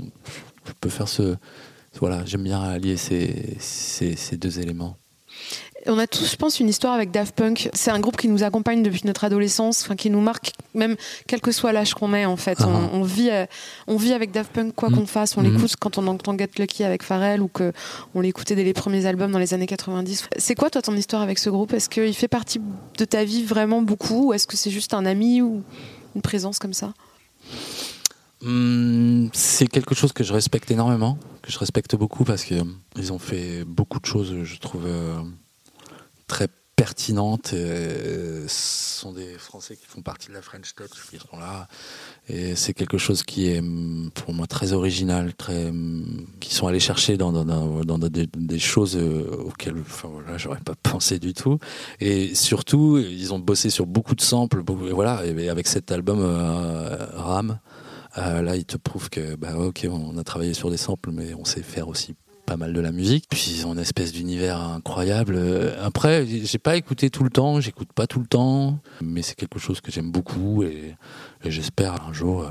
je 0.66 0.72
peux 0.80 0.88
faire 0.90 1.08
ce. 1.08 1.36
Voilà, 2.00 2.24
j'aime 2.24 2.42
bien 2.44 2.60
allier 2.60 2.96
ces, 2.96 3.56
ces, 3.60 4.16
ces 4.16 4.36
deux 4.36 4.58
éléments. 4.60 4.96
On 5.86 5.98
a 5.98 6.06
tous, 6.06 6.30
je 6.30 6.36
pense, 6.36 6.60
une 6.60 6.68
histoire 6.68 6.92
avec 6.92 7.10
Daft 7.10 7.34
Punk. 7.34 7.70
C'est 7.72 7.90
un 7.90 8.00
groupe 8.00 8.16
qui 8.18 8.28
nous 8.28 8.42
accompagne 8.42 8.82
depuis 8.82 9.00
notre 9.06 9.24
adolescence, 9.24 9.82
enfin, 9.82 9.96
qui 9.96 10.10
nous 10.10 10.20
marque, 10.20 10.52
même 10.74 10.96
quel 11.26 11.40
que 11.40 11.52
soit 11.52 11.72
l'âge 11.72 11.94
qu'on 11.94 12.12
ait, 12.12 12.26
en 12.26 12.36
fait. 12.36 12.58
Ah. 12.60 12.66
On, 12.68 13.00
on 13.00 13.02
vit, 13.02 13.30
euh, 13.30 13.46
on 13.86 13.96
vit 13.96 14.12
avec 14.12 14.30
Daft 14.30 14.52
Punk, 14.52 14.74
quoi 14.74 14.90
Mm. 14.90 14.94
qu'on 14.94 15.06
fasse. 15.06 15.36
On 15.38 15.42
Mhm. 15.42 15.54
l'écoute 15.54 15.76
quand 15.80 15.96
on 15.96 16.06
entend 16.06 16.36
Get 16.36 16.50
Lucky 16.58 16.84
avec 16.84 17.02
Pharrell 17.02 17.40
ou 17.40 17.48
que 17.48 17.72
on 18.14 18.20
l'écoutait 18.20 18.54
dès 18.54 18.64
les 18.64 18.74
premiers 18.74 19.06
albums 19.06 19.32
dans 19.32 19.38
les 19.38 19.54
années 19.54 19.66
90. 19.66 20.28
C'est 20.36 20.54
quoi, 20.54 20.68
toi, 20.68 20.82
ton 20.82 20.94
histoire 20.96 21.22
avec 21.22 21.38
ce 21.38 21.48
groupe? 21.48 21.72
Est-ce 21.72 21.88
qu'il 21.88 22.14
fait 22.14 22.28
partie 22.28 22.60
de 22.98 23.04
ta 23.06 23.24
vie 23.24 23.42
vraiment 23.42 23.80
beaucoup 23.80 24.28
Ou 24.28 24.32
est-ce 24.34 24.46
que 24.46 24.56
c'est 24.58 24.70
juste 24.70 24.92
un 24.92 25.06
ami 25.06 25.40
ou 25.40 25.62
une 26.14 26.22
présence 26.22 26.58
comme 26.58 26.74
ça? 26.74 26.92
Hum, 28.42 29.28
c'est 29.34 29.66
quelque 29.66 29.94
chose 29.94 30.12
que 30.12 30.24
je 30.24 30.32
respecte 30.32 30.70
énormément, 30.70 31.18
que 31.42 31.52
je 31.52 31.58
respecte 31.58 31.94
beaucoup 31.94 32.24
parce 32.24 32.44
que 32.44 32.54
euh, 32.54 32.64
ils 32.96 33.12
ont 33.12 33.18
fait 33.18 33.64
beaucoup 33.64 34.00
de 34.00 34.06
choses, 34.06 34.34
je 34.44 34.58
trouve, 34.58 34.84
euh, 34.86 35.18
très 36.30 36.46
pertinentes. 36.76 37.50
Euh, 37.54 38.46
ce 38.46 39.00
sont 39.00 39.12
des 39.12 39.34
Français 39.36 39.76
qui 39.76 39.84
font 39.84 40.00
partie 40.00 40.28
de 40.28 40.32
la 40.32 40.40
French 40.40 40.74
Touch, 40.74 41.10
qui 41.10 41.18
sont 41.18 41.36
là. 41.38 41.66
Et 42.28 42.54
c'est 42.54 42.72
quelque 42.72 42.98
chose 42.98 43.24
qui 43.24 43.48
est, 43.48 43.62
pour 44.14 44.32
moi, 44.32 44.46
très 44.46 44.72
original, 44.72 45.34
très, 45.34 45.72
qui 46.38 46.54
sont 46.54 46.68
allés 46.68 46.80
chercher 46.80 47.16
dans, 47.16 47.32
dans, 47.32 47.98
des 47.98 48.58
choses 48.60 48.96
euh, 48.96 49.44
auxquelles, 49.44 49.80
enfin 49.80 50.08
voilà, 50.08 50.38
j'aurais 50.38 50.60
pas 50.60 50.74
pensé 50.82 51.18
du 51.18 51.34
tout. 51.34 51.58
Et 51.98 52.34
surtout, 52.34 52.98
ils 52.98 53.34
ont 53.34 53.40
bossé 53.40 53.68
sur 53.68 53.86
beaucoup 53.86 54.14
de 54.14 54.22
samples, 54.22 54.62
beaucoup, 54.62 54.86
et 54.86 54.92
voilà, 54.92 55.26
et 55.26 55.48
avec 55.48 55.66
cet 55.66 55.90
album 55.90 56.20
euh, 56.22 56.96
Ram. 57.14 57.58
Euh, 58.18 58.42
là, 58.42 58.56
il 58.56 58.64
te 58.64 58.76
prouve 58.76 59.08
que, 59.08 59.36
bah, 59.36 59.56
ok, 59.56 59.86
on 59.90 60.16
a 60.16 60.24
travaillé 60.24 60.54
sur 60.54 60.70
des 60.70 60.76
samples, 60.76 61.10
mais 61.12 61.34
on 61.34 61.44
sait 61.44 61.62
faire 61.62 61.88
aussi 61.88 62.14
pas 62.50 62.56
mal 62.56 62.72
de 62.72 62.80
la 62.80 62.90
musique. 62.90 63.26
Puis 63.30 63.54
ils 63.54 63.64
ont 63.64 63.74
une 63.74 63.78
espèce 63.78 64.12
d'univers 64.12 64.60
incroyable. 64.60 65.34
Euh, 65.36 65.72
Après, 65.80 66.26
j'ai 66.26 66.58
pas 66.58 66.74
écouté 66.74 67.08
tout 67.08 67.22
le 67.22 67.30
temps, 67.30 67.60
j'écoute 67.60 67.92
pas 67.92 68.08
tout 68.08 68.18
le 68.18 68.26
temps, 68.26 68.80
mais 69.00 69.22
c'est 69.22 69.36
quelque 69.36 69.60
chose 69.60 69.80
que 69.80 69.92
j'aime 69.92 70.10
beaucoup 70.10 70.64
et, 70.64 70.96
j'espère 71.44 72.04
un 72.08 72.12
jour 72.12 72.42
euh, 72.42 72.48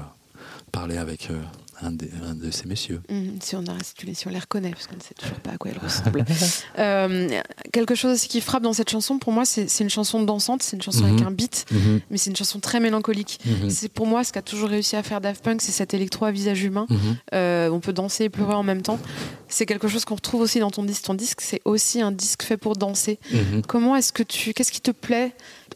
parler 0.71 0.95
avec 0.95 1.29
euh, 1.29 1.41
un, 1.81 1.91
de 1.91 2.51
ces 2.51 2.65
messieurs. 2.67 3.01
Mhm, 3.09 3.37
si, 3.41 3.55
on 3.55 3.59
a, 3.61 3.73
si, 3.83 3.93
tu 3.95 4.05
les, 4.05 4.13
si 4.13 4.27
on 4.27 4.31
les 4.31 4.39
reconnaît, 4.39 4.71
parce 4.71 4.87
qu'on 4.87 4.95
ne 4.95 5.01
sait 5.01 5.13
toujours 5.13 5.39
pas 5.39 5.51
à 5.51 5.57
quoi 5.57 5.71
elles 5.71 5.77
ressemblent. 5.81 6.25
Euh, 6.77 7.29
quelque 7.73 7.95
chose 7.95 8.13
aussi 8.13 8.27
qui 8.27 8.39
frappe 8.41 8.63
dans 8.63 8.73
cette 8.73 8.89
chanson, 8.89 9.17
pour 9.19 9.33
moi, 9.33 9.43
c'est 9.45 9.67
une 9.79 9.89
chanson 9.89 10.21
dansante, 10.23 10.63
c'est 10.63 10.75
une 10.77 10.81
chanson 10.81 11.03
avec 11.05 11.19
Mhm. 11.21 11.27
un 11.27 11.31
beat, 11.31 11.65
Mhm, 11.71 11.99
mais 12.09 12.17
c'est 12.17 12.29
une 12.29 12.35
chanson 12.35 12.59
très 12.59 12.79
mélancolique. 12.79 13.39
C'est 13.69 13.91
pour 13.91 14.05
moi 14.07 14.23
ce 14.23 14.31
qu'a 14.31 14.41
toujours 14.41 14.69
réussi 14.69 14.95
à 14.95 15.03
faire 15.03 15.19
Daft 15.21 15.43
Punk, 15.43 15.61
c'est 15.61 15.71
cet 15.71 15.93
électro 15.93 16.25
à 16.25 16.31
visage 16.31 16.63
humain. 16.63 16.87
Euh, 17.33 17.69
on 17.69 17.79
peut 17.79 17.93
danser 17.93 18.25
et 18.25 18.29
pleurer 18.29 18.53
en 18.53 18.63
même 18.63 18.81
temps. 18.81 18.99
C'est 19.47 19.65
quelque 19.65 19.87
chose 19.87 20.05
qu'on 20.05 20.15
retrouve 20.15 20.41
aussi 20.41 20.59
dans 20.59 20.71
ton 20.71 20.83
disque. 20.83 21.03
Ton 21.03 21.13
disque, 21.15 21.41
c'est 21.41 21.61
aussi 21.65 22.01
un 22.01 22.11
disque 22.11 22.43
fait 22.43 22.57
pour 22.57 22.75
danser. 22.75 23.19
Comment 23.67 23.95
est-ce 23.95 24.13
que 24.13 24.23
tu, 24.23 24.53
qu'est-ce 24.53 24.71
qui 24.71 24.81
te 24.81 24.91
plaît? 24.91 25.33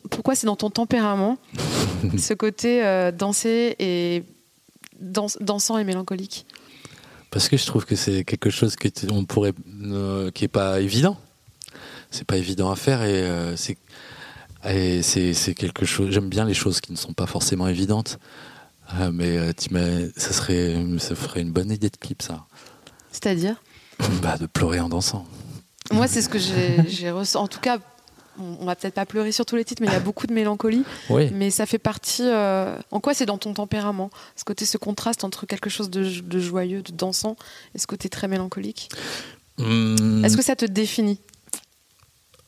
Pourquoi 0.10 0.36
c'est 0.36 0.48
dans 0.48 0.56
ton 0.56 0.70
tempérament 0.70 1.38
ce 2.18 2.34
côté 2.34 2.84
euh, 2.84 3.12
danser 3.12 3.76
et 3.80 4.24
dans- 5.00 5.28
dansant 5.42 5.78
et 5.78 5.84
mélancolique 5.84 6.46
Parce 7.32 7.50
que 7.50 7.58
je 7.58 7.66
trouve 7.66 7.86
que 7.86 7.96
c'est 7.96 8.24
quelque 8.24 8.50
chose 8.50 8.76
que 8.76 8.88
t- 8.88 9.08
on 9.12 9.26
pourrait, 9.26 9.54
euh, 9.84 10.32
qui 10.32 10.46
est 10.46 10.50
pas 10.50 10.80
évident. 10.82 11.18
C'est 12.12 12.26
pas 12.26 12.38
évident 12.38 12.70
à 12.72 12.76
faire 12.76 13.02
et 13.04 13.24
euh, 13.24 13.56
c'est 13.56 13.78
et 14.66 15.02
c'est 15.02 15.54
quelque 15.56 15.86
chose. 15.86 16.12
J'aime 16.12 16.30
bien 16.30 16.46
les 16.46 16.54
choses 16.54 16.80
qui 16.80 16.92
ne 16.94 16.98
sont 16.98 17.12
pas 17.14 17.26
forcément 17.26 17.68
évidentes. 17.68 18.18
Euh, 19.00 19.12
mais 19.12 19.38
euh, 19.38 20.10
ça 20.16 20.32
serait, 20.32 20.76
ça 21.00 21.16
ferait 21.16 21.42
une 21.42 21.52
bonne 21.52 21.72
idée 21.72 21.90
de 21.90 21.98
clip 21.98 22.22
ça. 22.22 22.46
C'est-à-dire? 23.12 23.62
Bah, 24.22 24.38
de 24.38 24.46
pleurer 24.46 24.80
en 24.80 24.90
dansant. 24.90 25.26
Moi, 25.92 26.08
c'est 26.08 26.22
ce 26.22 26.30
que 26.30 26.40
j'ai 26.40 26.78
j'ai 26.88 27.12
ressenti. 27.12 27.44
En 27.44 27.48
tout 27.48 27.60
cas, 27.60 27.80
on, 28.40 28.66
va 28.66 28.76
peut-être 28.76 28.94
pas 28.94 29.06
pleurer 29.06 29.32
sur 29.32 29.46
tous 29.46 29.56
les 29.56 29.64
titres, 29.66 29.82
mais 29.82 29.88
il 29.88 29.94
y 29.94 29.96
a 29.96 30.00
beaucoup 30.10 30.28
de 30.28 30.34
mélancolie. 30.34 30.84
Oui. 31.10 31.30
Mais 31.34 31.50
ça 31.50 31.66
fait 31.66 31.78
partie. 31.80 32.24
euh, 32.26 32.78
En 32.92 33.00
quoi 33.00 33.14
c'est 33.14 33.26
dans 33.26 33.38
ton 33.38 33.54
tempérament 33.54 34.10
Ce 34.36 34.44
côté, 34.44 34.66
ce 34.66 34.78
contraste 34.78 35.24
entre 35.24 35.46
quelque 35.46 35.70
chose 35.70 35.90
de, 35.90 36.04
de 36.22 36.40
joyeux, 36.40 36.82
de 36.82 36.92
dansant, 36.92 37.36
et 37.76 37.80
ce 37.80 37.88
côté 37.88 38.10
très 38.10 38.28
mélancolique? 38.28 38.90
Hum, 39.60 40.24
Est-ce 40.26 40.36
que 40.38 40.44
ça 40.44 40.56
te 40.56 40.66
définit? 40.66 41.20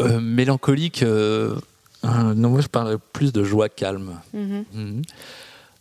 Euh, 0.01 0.19
mélancolique 0.19 1.03
euh, 1.03 1.55
Non, 2.03 2.49
moi 2.49 2.62
je 2.62 2.67
parlerais 2.67 2.97
plus 3.13 3.31
de 3.31 3.43
joie 3.43 3.69
calme. 3.69 4.19
Mhm. 4.33 4.65
Mhm. 4.73 5.01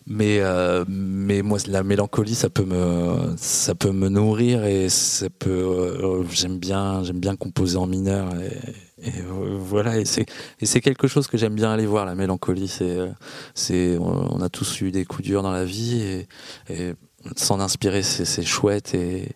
Mais, 0.07 0.39
mais 0.87 1.41
moi, 1.41 1.59
la 1.67 1.83
mélancolie, 1.83 2.35
ça 2.35 2.51
peut 2.51 2.67
me, 2.67 3.35
ça 3.39 3.75
peut 3.75 3.91
me 3.91 4.11
nourrir 4.11 4.63
et 4.67 4.91
ça 4.91 5.31
peut. 5.31 6.23
j'aime 6.31 6.59
bien, 6.59 7.03
j'aime 7.05 7.21
bien 7.21 7.37
composer 7.37 7.79
en 7.79 7.87
mineur 7.87 8.29
et, 8.39 8.94
et, 9.05 9.21
euh, 9.21 9.57
voilà. 9.59 9.99
Et 9.99 10.05
c'est, 10.05 10.81
quelque 10.81 11.07
chose 11.07 11.27
que 11.27 11.37
j'aime 11.37 11.55
bien 11.55 11.73
aller 11.73 11.87
voir. 11.87 12.07
La 12.07 12.15
mélancolie, 12.15 12.69
c'est, 12.69 12.99
euh, 12.99 13.09
c'est, 13.55 13.97
on 13.99 14.41
a 14.41 14.49
tous 14.49 14.81
eu 14.81 14.91
des 14.91 15.05
coups 15.05 15.25
durs 15.25 15.43
dans 15.43 15.53
la 15.53 15.65
vie 15.65 16.01
et, 16.01 16.29
et 16.69 16.95
s'en 17.37 17.61
inspirer, 17.61 18.03
c'est, 18.03 18.43
chouette. 18.43 18.95
Et 18.95 19.29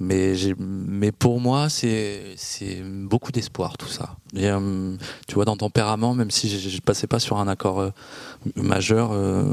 mais, 0.00 0.34
mais 0.58 1.12
pour 1.12 1.40
moi, 1.40 1.68
c'est, 1.68 2.34
c'est 2.36 2.82
beaucoup 2.82 3.30
d'espoir 3.30 3.78
tout 3.78 3.88
ça. 3.88 4.16
Et, 4.34 4.48
euh, 4.48 4.96
tu 5.28 5.34
vois, 5.34 5.44
dans 5.44 5.56
tempérament, 5.56 6.14
même 6.14 6.30
si 6.30 6.48
je, 6.48 6.68
je 6.68 6.80
passais 6.80 7.06
pas 7.06 7.20
sur 7.20 7.38
un 7.38 7.46
accord 7.46 7.80
euh, 7.80 7.90
majeur, 8.56 9.10
euh, 9.12 9.52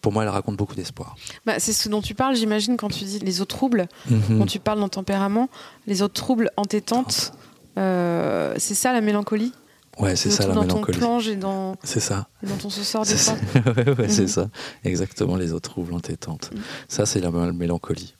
pour 0.00 0.12
moi, 0.12 0.22
elle 0.22 0.28
raconte 0.28 0.56
beaucoup 0.56 0.76
d'espoir. 0.76 1.16
Bah, 1.44 1.58
C'est 1.58 1.72
ce 1.72 1.88
dont 1.88 2.02
tu 2.02 2.14
parles, 2.14 2.36
j'imagine, 2.36 2.76
quand 2.76 2.88
tu 2.88 3.04
dis 3.04 3.18
les 3.18 3.40
autres 3.40 3.56
troubles, 3.56 3.88
quand 4.38 4.46
tu 4.46 4.60
parles 4.60 4.78
dans 4.78 4.88
tempérament, 4.88 5.48
les 5.86 6.02
autres 6.02 6.14
troubles 6.14 6.50
entêtantes. 6.56 7.32
C'est 8.58 8.74
ça 8.74 8.92
la 8.92 9.00
mélancolie 9.00 9.52
Ouais, 9.98 10.16
c'est 10.16 10.30
ça 10.30 10.44
la 10.46 10.52
trouble 10.54 10.66
dans 10.68 10.74
mélancolie. 10.76 10.98
ton 10.98 11.04
plonge 11.06 11.28
et 11.28 11.36
dans, 11.36 11.74
C'est 11.82 12.00
ça. 12.00 12.28
et 12.42 12.46
dans 12.46 12.56
ton 12.56 12.70
se 12.70 12.82
sort 12.82 13.04
des 13.04 13.16
ça. 13.16 13.34
ouais, 13.76 13.90
ouais, 13.98 14.08
c'est 14.08 14.22
Mhm. 14.22 14.28
ça. 14.28 14.48
Exactement, 14.84 15.36
les 15.36 15.52
autres 15.52 15.68
troubles 15.70 15.92
entêtantes. 15.92 16.50
Mhm. 16.54 16.62
Ça, 16.88 17.04
c'est 17.06 17.20
la 17.20 17.30
mé- 17.30 17.52
mélancolie. 17.52 18.14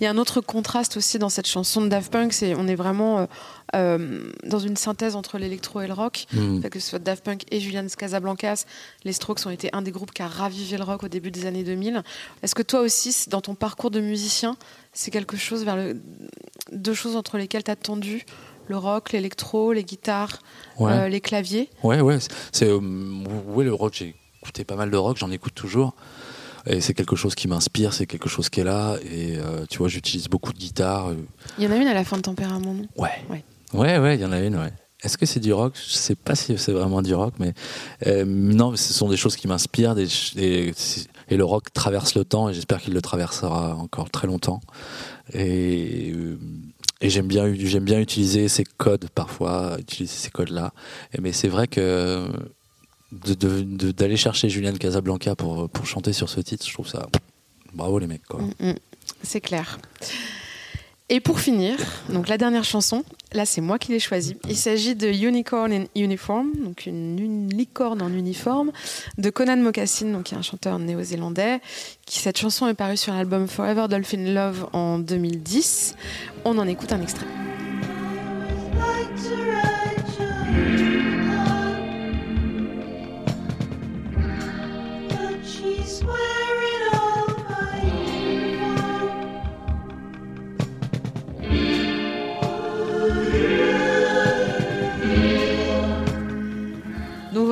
Il 0.00 0.04
y 0.04 0.06
a 0.06 0.10
un 0.10 0.16
autre 0.16 0.40
contraste 0.40 0.96
aussi 0.96 1.18
dans 1.18 1.28
cette 1.28 1.46
chanson 1.46 1.82
de 1.82 1.88
Daft 1.88 2.10
Punk, 2.10 2.32
c'est 2.32 2.54
on 2.54 2.66
est 2.66 2.74
vraiment 2.76 3.18
euh, 3.18 3.26
euh, 3.76 4.30
dans 4.46 4.58
une 4.60 4.78
synthèse 4.78 5.14
entre 5.14 5.36
l'électro 5.36 5.82
et 5.82 5.86
le 5.86 5.92
rock. 5.92 6.24
Mhm. 6.32 6.62
Que 6.70 6.80
ce 6.80 6.88
soit 6.90 6.98
Daft 6.98 7.22
Punk 7.22 7.42
et 7.50 7.60
Julian 7.60 7.84
Casablancas, 7.94 8.64
les 9.04 9.12
Strokes 9.12 9.44
ont 9.44 9.50
été 9.50 9.68
un 9.74 9.82
des 9.82 9.90
groupes 9.90 10.12
qui 10.12 10.22
a 10.22 10.28
ravivé 10.28 10.78
le 10.78 10.84
rock 10.84 11.02
au 11.02 11.08
début 11.08 11.30
des 11.30 11.44
années 11.44 11.64
2000. 11.64 12.02
Est-ce 12.42 12.54
que 12.54 12.62
toi 12.62 12.80
aussi, 12.80 13.14
dans 13.28 13.42
ton 13.42 13.54
parcours 13.54 13.90
de 13.90 14.00
musicien, 14.00 14.56
c'est 14.94 15.10
quelque 15.10 15.36
chose 15.36 15.64
vers 15.64 15.76
le 15.76 16.00
deux 16.72 16.94
choses 16.94 17.16
entre 17.16 17.36
lesquelles 17.36 17.64
tu 17.64 17.70
as 17.70 17.76
tendu 17.76 18.24
le 18.68 18.76
rock, 18.76 19.12
l'électro, 19.12 19.72
les 19.72 19.84
guitares, 19.84 20.38
Ouais. 20.78 20.92
euh, 20.92 21.08
les 21.08 21.20
claviers 21.20 21.68
Ouais, 21.82 22.00
ouais. 22.00 22.18
c'est- 22.52 22.68
euh, 22.68 22.78
ouais, 23.48 23.64
le 23.64 23.74
rock, 23.74 23.94
j'ai 23.94 24.14
écouté 24.42 24.64
pas 24.64 24.76
mal 24.76 24.90
de 24.90 24.96
rock, 24.96 25.16
j'en 25.18 25.30
écoute 25.30 25.54
toujours. 25.54 25.94
Et 26.66 26.80
c'est 26.80 26.92
quelque 26.92 27.16
chose 27.16 27.34
qui 27.34 27.48
m'inspire, 27.48 27.94
c'est 27.94 28.06
quelque 28.06 28.28
chose 28.28 28.48
qui 28.50 28.60
est 28.60 28.64
là. 28.64 28.96
Et 29.10 29.36
euh, 29.38 29.64
tu 29.70 29.78
vois, 29.78 29.88
j'utilise 29.88 30.28
beaucoup 30.28 30.52
de 30.52 30.58
guitare. 30.58 31.08
euh, 31.08 31.14
Il 31.58 31.64
y 31.64 31.66
en 31.66 31.70
a 31.70 31.76
une 31.76 31.86
à 31.86 31.94
la 31.94 32.04
fin 32.04 32.16
de 32.18 32.22
tempérament, 32.22 32.74
non? 32.74 32.86
Ouais. 32.96 33.10
Ouais. 33.30 33.42
Ouais, 33.72 33.98
ouais, 33.98 34.16
il 34.16 34.20
y 34.20 34.24
en 34.24 34.32
a 34.32 34.40
une, 34.40 34.56
ouais. 34.56 34.72
Est-ce 35.02 35.16
que 35.16 35.24
c'est 35.26 35.38
du 35.40 35.52
rock? 35.52 35.74
Je 35.88 35.94
sais 35.94 36.16
pas 36.16 36.34
si 36.34 36.58
c'est 36.58 36.72
vraiment 36.72 37.00
du 37.02 37.14
rock, 37.14 37.34
mais 37.38 37.54
euh, 38.06 38.24
non, 38.26 38.74
ce 38.76 38.92
sont 38.92 39.08
des 39.08 39.16
choses 39.16 39.36
qui 39.36 39.46
m'inspirent. 39.46 39.94
Des, 39.94 40.08
et 41.30 41.36
le 41.36 41.44
rock 41.44 41.72
traverse 41.72 42.14
le 42.16 42.24
temps, 42.24 42.48
et 42.48 42.54
j'espère 42.54 42.80
qu'il 42.80 42.92
le 42.94 43.00
traversera 43.00 43.76
encore 43.76 44.10
très 44.10 44.26
longtemps. 44.26 44.60
Et, 45.34 46.10
euh, 46.14 46.38
et 47.00 47.10
j'aime 47.10 47.26
bien, 47.26 47.52
j'aime 47.54 47.84
bien 47.84 48.00
utiliser 48.00 48.48
ces 48.48 48.64
codes 48.64 49.08
parfois, 49.14 49.76
utiliser 49.78 50.14
ces 50.14 50.30
codes-là. 50.30 50.72
Mais 51.20 51.32
c'est 51.32 51.48
vrai 51.48 51.66
que 51.68 52.28
d'aller 53.12 54.16
chercher 54.16 54.48
Julian 54.48 54.74
Casablanca 54.74 55.34
pour, 55.34 55.68
pour 55.70 55.86
chanter 55.86 56.12
sur 56.12 56.28
ce 56.28 56.40
titre, 56.40 56.66
je 56.66 56.72
trouve 56.72 56.88
ça 56.88 57.08
bravo 57.72 57.98
les 57.98 58.06
mecs. 58.06 58.22
Mm, 58.32 58.70
mm. 58.70 58.74
C'est 59.22 59.40
clair. 59.40 59.78
Et 61.10 61.20
pour 61.20 61.40
finir, 61.40 61.78
donc 62.10 62.28
la 62.28 62.36
dernière 62.36 62.64
chanson, 62.64 63.02
là 63.32 63.46
c'est 63.46 63.62
moi 63.62 63.78
qui 63.78 63.92
l'ai 63.92 63.98
choisie. 63.98 64.36
Il 64.46 64.56
s'agit 64.56 64.94
de 64.94 65.08
Unicorn 65.08 65.72
in 65.72 65.84
Uniform, 65.96 66.52
donc 66.62 66.84
une, 66.84 67.18
une 67.18 67.48
licorne 67.48 68.02
en 68.02 68.12
uniforme, 68.12 68.72
de 69.16 69.30
Conan 69.30 69.56
Mocassin, 69.56 70.12
donc 70.12 70.24
qui 70.24 70.34
est 70.34 70.38
un 70.38 70.42
chanteur 70.42 70.78
néo-zélandais. 70.78 71.60
Qui 72.04 72.18
cette 72.18 72.36
chanson 72.36 72.68
est 72.68 72.74
parue 72.74 72.98
sur 72.98 73.14
l'album 73.14 73.48
Forever 73.48 73.86
Dolphin 73.88 74.34
Love 74.34 74.68
en 74.74 74.98
2010. 74.98 75.94
On 76.44 76.58
en 76.58 76.68
écoute 76.68 76.92
un 76.92 77.00
extrait. 77.00 77.26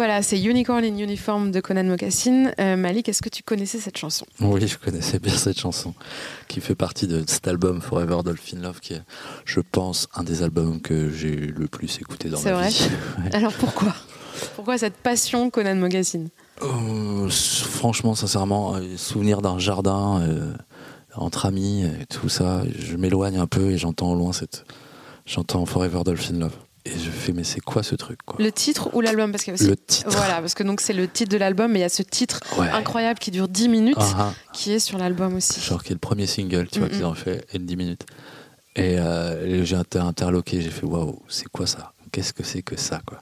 Voilà, 0.06 0.22
c'est 0.22 0.40
Unicorn 0.40 0.84
in 0.84 0.98
Uniform 0.98 1.50
de 1.50 1.58
Conan 1.58 1.82
Mocassin. 1.82 2.52
Euh, 2.60 2.76
Malik, 2.76 3.08
est-ce 3.08 3.22
que 3.22 3.28
tu 3.28 3.42
connaissais 3.42 3.78
cette 3.78 3.98
chanson? 3.98 4.24
Oui, 4.40 4.64
je 4.68 4.78
connaissais 4.78 5.18
bien 5.18 5.34
cette 5.34 5.58
chanson, 5.58 5.94
qui 6.46 6.60
fait 6.60 6.76
partie 6.76 7.08
de 7.08 7.24
cet 7.26 7.48
album 7.48 7.80
Forever 7.80 8.18
Dolphin 8.24 8.58
Love, 8.60 8.78
qui 8.78 8.92
est, 8.92 9.02
je 9.44 9.58
pense, 9.58 10.06
un 10.14 10.22
des 10.22 10.44
albums 10.44 10.80
que 10.80 11.10
j'ai 11.10 11.34
le 11.34 11.66
plus 11.66 11.98
écouté 11.98 12.28
dans 12.28 12.36
C'est 12.36 12.52
ma 12.52 12.58
vrai 12.58 12.68
vie. 12.68 12.88
Alors 13.32 13.52
pourquoi? 13.52 13.96
Pourquoi 14.54 14.78
cette 14.78 14.94
passion 14.94 15.50
Conan 15.50 15.74
Mocassin? 15.74 16.26
Euh, 16.62 17.28
franchement, 17.28 18.14
sincèrement, 18.14 18.76
euh, 18.76 18.96
souvenir 18.96 19.42
d'un 19.42 19.58
jardin 19.58 20.20
euh, 20.20 20.54
entre 21.16 21.46
amis, 21.46 21.82
et 21.82 22.06
tout 22.06 22.28
ça, 22.28 22.62
je 22.78 22.96
m'éloigne 22.96 23.38
un 23.38 23.48
peu 23.48 23.72
et 23.72 23.76
j'entends 23.76 24.12
au 24.12 24.14
loin 24.14 24.32
cette, 24.32 24.66
j'entends 25.24 25.66
Forever 25.66 26.02
Dolphin 26.04 26.38
Love, 26.38 26.54
et 26.86 26.98
je 26.98 27.10
fais 27.10 27.32
mais 27.32 27.44
c'est 27.44 27.60
quoi 27.60 27.82
ce 27.82 27.94
truc 27.94 28.18
quoi 28.24 28.36
Le 28.38 28.50
titre 28.52 28.90
ou 28.94 29.00
l'album 29.00 29.32
Parce 29.32 29.48
aussi... 29.48 29.66
Le 29.66 29.76
titre. 29.76 30.08
Voilà, 30.10 30.40
parce 30.40 30.54
que 30.54 30.62
donc 30.62 30.80
c'est 30.80 30.92
le 30.92 31.08
titre 31.08 31.30
de 31.32 31.36
l'album, 31.36 31.72
mais 31.72 31.80
il 31.80 31.82
y 31.82 31.84
a 31.84 31.88
ce 31.88 32.02
titre 32.02 32.40
Ouais. 32.58 32.68
incroyable 32.68 33.18
qui 33.18 33.30
dure 33.30 33.48
10 33.48 33.68
minutes, 33.68 33.96
Ah, 33.98 34.14
ah. 34.30 34.34
qui 34.52 34.72
est 34.72 34.78
sur 34.78 34.98
l'album 34.98 35.34
aussi. 35.34 35.60
genre 35.60 35.82
qui 35.82 35.92
est 35.92 35.94
le 35.94 35.98
premier 36.00 36.26
single, 36.26 36.68
tu 36.70 36.78
vois, 36.78 36.88
qu'ils 36.88 37.04
ont 37.04 37.14
fait, 37.14 37.44
et 37.52 37.58
de 37.58 37.64
10 37.64 37.76
minutes. 37.76 38.06
Et, 38.76 38.98
euh, 38.98 39.64
j'ai 39.64 39.78
été 39.80 39.98
interloqué, 39.98 40.60
j'ai 40.60 40.70
fait 40.70 40.84
waouh, 40.86 41.18
c'est 41.28 41.48
quoi 41.48 41.66
ça? 41.66 41.92
Qu'est-ce 42.12 42.32
que 42.32 42.42
c'est 42.44 42.62
que 42.62 42.76
ça 42.78 43.00
quoi? 43.06 43.20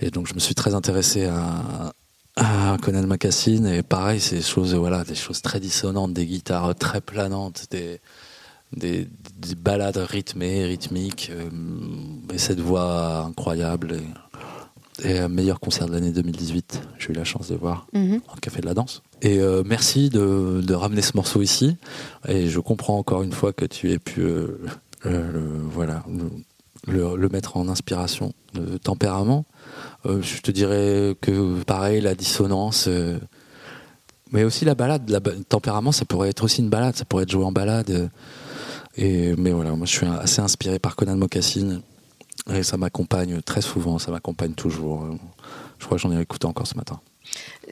Et 0.00 0.10
donc 0.10 0.26
je 0.26 0.34
me 0.34 0.38
suis 0.40 0.54
très 0.54 0.74
intéressé 0.74 1.26
à, 1.26 1.92
à 2.36 2.76
Conan 2.80 3.06
Macassin 3.06 3.64
et 3.66 3.82
pareil, 3.82 4.20
c'est 4.20 4.36
des 4.36 4.42
choses, 4.42 4.74
voilà, 4.74 5.04
des 5.04 5.14
choses 5.14 5.42
très 5.42 5.60
dissonantes, 5.60 6.12
des 6.12 6.26
guitares 6.26 6.74
très 6.74 7.00
planantes, 7.00 7.66
des, 7.70 8.00
des, 8.76 9.08
des 9.38 9.54
balades 9.54 9.96
rythmées, 9.98 10.64
rythmiques, 10.64 11.30
euh, 11.32 11.48
et 12.32 12.38
cette 12.38 12.60
voix 12.60 13.24
incroyable. 13.26 13.96
Et, 15.04 15.10
et, 15.16 15.28
meilleur 15.28 15.58
concert 15.60 15.86
de 15.86 15.92
l'année 15.92 16.12
2018, 16.12 16.80
j'ai 16.98 17.10
eu 17.10 17.12
la 17.14 17.24
chance 17.24 17.48
de 17.48 17.56
voir 17.56 17.86
Mhm. 17.92 18.20
en 18.28 18.36
Café 18.36 18.60
de 18.60 18.66
la 18.66 18.74
Danse. 18.74 19.02
Et 19.22 19.38
euh, 19.40 19.62
merci 19.64 20.10
de, 20.10 20.60
de 20.64 20.74
ramener 20.74 21.02
ce 21.02 21.12
morceau 21.16 21.42
ici. 21.42 21.76
Et 22.28 22.48
je 22.48 22.60
comprends 22.60 22.98
encore 22.98 23.22
une 23.22 23.32
fois 23.32 23.52
que 23.52 23.64
tu 23.64 23.90
aies 23.90 23.98
pu 23.98 24.20
euh, 24.22 24.58
le, 25.04 25.10
le- 25.32 25.62
voilà, 25.70 26.04
le, 26.86 27.28
mettre 27.28 27.56
en 27.56 27.68
inspiration 27.68 28.32
de 28.54 28.76
tempérament. 28.78 29.44
Je 30.04 30.40
te 30.40 30.50
dirais 30.50 31.16
que 31.20 31.62
pareil, 31.62 32.00
la 32.00 32.14
dissonance. 32.14 32.88
Mais 34.32 34.44
aussi 34.44 34.64
la 34.64 34.74
balade, 34.74 35.08
la 35.08 35.20
ba- 35.20 35.32
tempérament, 35.48 35.92
ça 35.92 36.04
pourrait 36.04 36.30
être 36.30 36.42
aussi 36.44 36.60
une 36.60 36.68
balade, 36.70 36.96
ça 36.96 37.04
pourrait 37.04 37.22
être 37.24 37.30
joué 37.30 37.44
en 37.44 37.52
balade. 37.52 37.90
euh, 37.90 38.08
et, 38.96 39.34
mais 39.36 39.52
voilà, 39.52 39.70
moi 39.72 39.86
je 39.86 39.92
suis 39.92 40.06
assez 40.06 40.40
inspiré 40.40 40.78
par 40.78 40.96
Conan 40.96 41.16
Mocassin 41.16 41.80
et 42.52 42.62
ça 42.62 42.76
m'accompagne 42.76 43.40
très 43.42 43.62
souvent, 43.62 43.98
ça 43.98 44.10
m'accompagne 44.10 44.52
toujours. 44.52 45.06
Je 45.78 45.86
crois 45.86 45.96
que 45.96 46.02
j'en 46.02 46.12
ai 46.16 46.20
écouté 46.20 46.46
encore 46.46 46.66
ce 46.66 46.74
matin. 46.76 47.00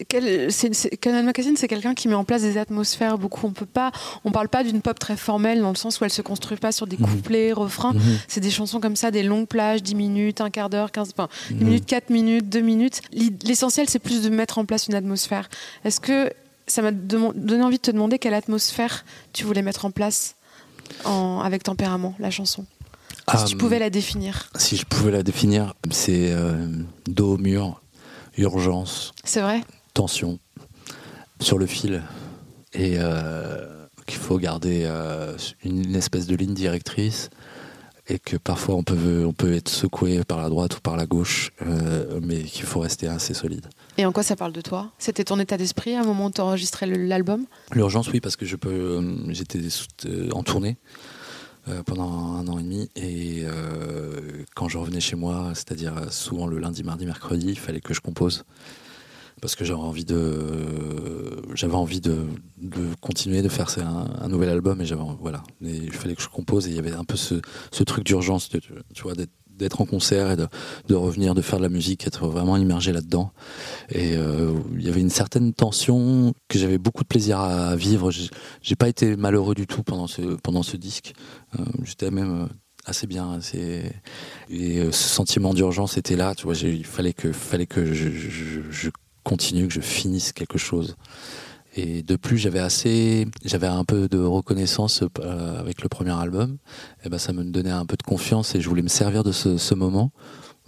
Quel- 0.09 0.51
c'est- 0.51 0.73
c'est- 0.73 0.97
Conan 0.97 1.23
Mocassin, 1.25 1.53
c'est 1.57 1.69
quelqu'un 1.69 1.93
qui 1.93 2.09
met 2.09 2.15
en 2.15 2.25
place 2.25 2.41
des 2.43 2.57
atmosphères 2.57 3.19
beaucoup. 3.19 3.47
On 3.47 3.51
peut 3.53 3.67
pas, 3.67 3.91
on 4.25 4.31
parle 4.31 4.49
pas 4.49 4.63
d'une 4.65 4.81
pop 4.81 4.99
très 4.99 5.17
formelle 5.17 5.61
dans 5.61 5.69
le 5.71 5.75
sens 5.75 6.01
où 6.01 6.05
elle 6.05 6.11
se 6.11 6.23
construit 6.23 6.57
pas 6.57 6.73
sur 6.73 6.87
des 6.87 6.97
Mhm. 6.97 7.07
couplets, 7.07 7.53
refrains. 7.53 7.93
Mhm. 7.93 8.01
C'est 8.29 8.41
des 8.41 8.51
chansons 8.51 8.81
comme 8.81 8.97
ça, 8.97 9.11
des 9.11 9.23
longues 9.25 9.49
plages, 9.49 9.83
10 9.83 9.97
minutes, 9.97 10.41
un 10.41 10.49
quart 10.51 10.71
d'heure, 10.71 10.91
15, 10.93 11.11
enfin, 11.13 11.29
une 11.51 11.59
Mhm. 11.59 11.65
minute, 11.65 11.87
4 11.87 12.09
minutes, 12.11 12.49
2 12.49 12.61
minutes. 12.63 13.03
L'essentiel, 13.45 13.89
c'est 13.91 13.99
plus 13.99 14.23
de 14.23 14.31
mettre 14.31 14.57
en 14.59 14.65
place 14.65 14.87
une 14.87 14.95
atmosphère. 14.95 15.51
Est-ce 15.85 16.01
que 16.01 16.33
ça 16.71 16.83
m'a 16.83 16.93
donné 16.93 17.63
envie 17.63 17.77
de 17.77 17.83
te 17.83 17.91
demander 17.91 18.19
quelle 18.19 18.35
atmosphère 18.35 19.05
tu 19.33 19.45
voulais 19.45 19.63
mettre 19.63 19.85
en 19.85 19.91
place 19.91 20.37
en- 21.05 21.41
avec 21.45 21.63
tempérament, 21.63 22.15
la 22.19 22.31
chanson. 22.31 22.65
Si 23.37 23.45
tu 23.45 23.55
Ah, 23.55 23.59
pouvais 23.59 23.79
la 23.79 23.91
définir. 23.91 24.49
Si 24.57 24.77
je 24.77 24.85
pouvais 24.85 25.13
la 25.13 25.23
définir, 25.23 25.75
c'est 25.93 26.33
euh, 26.33 26.67
dos 27.07 27.35
au 27.35 27.39
mur, 27.39 27.81
urgence, 28.39 29.13
C'est 29.25 29.41
vrai? 29.41 29.63
tension, 29.95 30.39
sur 31.41 31.59
le 31.59 31.67
fil, 31.67 32.03
et 32.73 32.95
euh, 32.99 33.87
qu'il 34.07 34.19
faut 34.19 34.39
garder 34.39 34.83
euh, 34.85 35.37
une 35.65 35.95
espèce 35.95 36.27
de 36.27 36.35
ligne 36.35 36.55
directrice, 36.55 37.31
et 38.11 38.19
que 38.19 38.37
parfois 38.37 38.75
on 38.75 38.83
peut, 38.83 39.25
on 39.25 39.33
peut 39.33 39.53
être 39.55 39.69
secoué 39.69 40.23
par 40.25 40.39
la 40.43 40.49
droite 40.49 40.77
ou 40.77 40.81
par 40.81 40.97
la 40.97 41.07
gauche, 41.07 41.53
euh, 41.63 42.21
mais 42.23 42.43
qu'il 42.43 42.65
faut 42.67 42.81
rester 42.81 43.07
assez 43.07 43.35
solide. 43.35 43.67
Et 43.99 44.05
en 44.05 44.13
quoi 44.13 44.23
ça 44.23 44.37
parle 44.37 44.53
de 44.53 44.61
toi? 44.61 44.91
C'était 44.99 45.25
ton 45.25 45.39
état 45.39 45.57
d'esprit 45.57 45.95
à 45.95 46.01
un 46.01 46.05
moment 46.05 46.27
où 46.27 46.31
tu 46.31 46.41
enregistrais 46.41 46.87
l'album? 46.87 47.47
L'urgence, 47.73 48.09
oui, 48.13 48.21
parce 48.21 48.37
que 48.37 48.45
je 48.47 48.57
peux. 48.57 48.71
euh, 48.71 49.33
J'étais 49.33 49.61
euh, 50.07 50.29
en 50.33 50.43
tournée 50.43 50.77
euh, 51.69 51.83
pendant 51.85 52.11
un 52.35 52.49
an 52.49 52.59
et 52.59 52.63
demi, 52.63 52.91
et 52.97 53.43
euh, 53.45 54.45
quand 54.57 54.69
je 54.69 54.79
revenais 54.79 55.01
chez 55.01 55.17
moi, 55.17 55.53
c'est-à-dire 55.55 55.95
souvent 56.11 56.47
le 56.47 56.59
lundi, 56.59 56.83
mardi, 56.83 57.07
mercredi, 57.07 57.47
il 57.49 57.59
fallait 57.59 57.81
que 57.81 57.95
je 57.95 58.01
compose 58.01 58.45
parce 59.41 59.57
que 59.57 59.65
j'avais 59.65 59.81
envie 59.81 60.05
de, 60.05 61.43
j'avais 61.55 61.75
envie 61.75 62.01
de, 62.01 62.19
de 62.61 62.95
continuer 63.01 63.43
de 63.43 63.49
faire 63.49 63.69
un, 63.79 64.29
nouvel 64.29 64.49
album, 64.51 64.81
et 64.81 64.87
j'avais 64.87 65.03
voilà, 65.21 65.43
il 65.63 65.93
fallait 65.93 66.15
que 66.15 66.23
je 66.23 66.29
compose, 66.29 66.67
et 66.67 66.71
il 66.71 66.77
y 66.77 66.79
avait 66.79 66.93
un 66.93 67.05
peu 67.05 67.17
ce, 67.17 67.35
ce 67.73 67.83
truc 67.85 68.05
d'urgence, 68.05 68.49
tu 68.49 69.03
vois, 69.03 69.15
d'être 69.49 69.81
en 69.83 69.85
concert 69.87 70.31
et 70.31 70.37
de, 70.37 70.47
de 70.89 70.95
revenir, 70.95 71.35
de 71.35 71.43
faire 71.43 71.59
de 71.59 71.65
la 71.65 71.69
musique, 71.69 72.07
être 72.07 72.27
vraiment 72.27 72.57
immergé 72.57 72.93
là-dedans. 72.93 73.31
Et 73.91 74.17
euh, 74.17 74.53
il 74.75 74.83
y 74.83 74.89
avait 74.89 75.01
une 75.03 75.11
certaine 75.11 75.53
tension 75.53 76.33
que 76.49 76.59
j'avais 76.59 76.79
beaucoup 76.79 77.03
de 77.03 77.09
plaisir 77.09 77.39
à 77.41 77.77
vivre. 77.77 78.11
J'ai 78.63 78.77
pas 78.77 78.89
été 78.89 79.17
malheureux 79.17 79.55
du 79.55 79.67
tout 79.67 79.83
pendant 79.83 80.07
ce, 80.07 80.23
pendant 80.43 80.63
ce 80.63 80.79
disque. 80.79 81.13
Euh, 81.59 81.65
J'étais 81.85 82.11
même 82.11 82.45
euh, 82.45 82.47
assez 82.87 83.07
bien. 83.07 83.33
Assez... 83.33 83.83
Et 84.49 84.83
ce 84.93 85.09
sentiment 85.09 85.53
d'urgence 85.53 85.99
était 85.99 86.17
là. 86.17 86.35
Tu 86.35 86.45
vois, 86.45 86.55
il 86.57 86.87
fallait 86.87 87.13
que, 87.13 87.31
fallait 87.31 87.67
que 87.67 87.85
je, 87.93 88.09
je- 88.09 88.63
je 88.71 88.89
continue, 89.31 89.69
que 89.69 89.75
je 89.75 89.81
finisse 89.81 90.33
quelque 90.33 90.59
chose. 90.59 90.97
Et 91.77 92.03
de 92.03 92.17
plus, 92.17 92.37
j'avais 92.37 92.59
assez, 92.59 93.29
j'avais 93.45 93.69
un 93.69 93.85
peu 93.85 94.09
de 94.09 94.19
reconnaissance 94.19 95.05
euh, 95.21 95.61
avec 95.61 95.83
le 95.83 95.89
premier 95.89 96.11
album. 96.11 96.57
Et 97.05 97.09
ben, 97.09 97.19
ça 97.19 97.33
me 97.33 97.45
donnait 97.45 97.71
un 97.71 97.87
peu 97.87 97.97
de 97.97 98.03
confiance 98.03 98.57
et 98.57 98.61
je 98.61 98.69
voulais 98.69 98.83
me 98.83 98.89
servir 98.89 99.23
de 99.23 99.31
ce, 99.31 99.75
moment 99.75 100.11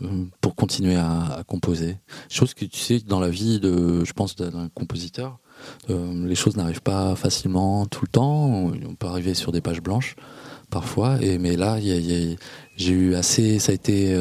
euh, 0.03 0.27
pour 0.41 0.55
continuer 0.55 0.95
à, 0.95 1.43
composer. 1.49 1.97
Chose 2.29 2.55
que 2.55 2.65
tu 2.65 2.79
sais, 2.79 3.01
dans 3.01 3.19
la 3.19 3.31
vie 3.31 3.59
de, 3.59 4.05
je 4.05 4.13
pense, 4.13 4.37
d'un 4.37 4.69
compositeur, 4.69 5.41
euh, 5.91 6.25
les 6.25 6.37
choses 6.37 6.57
n'arrivent 6.57 6.83
pas 6.83 7.17
facilement 7.17 7.87
tout 7.87 8.05
le 8.05 8.13
temps. 8.13 8.71
On 8.89 8.95
peut 8.95 9.09
arriver 9.09 9.35
sur 9.35 9.51
des 9.51 9.61
pages 9.61 9.83
blanches 9.83 10.15
parfois. 10.71 11.21
Et 11.21 11.39
mais 11.39 11.57
là, 11.57 11.81
j'ai 11.81 12.93
eu 12.93 13.17
assez, 13.17 13.59
ça 13.59 13.73
a 13.73 13.75
été 13.75 14.17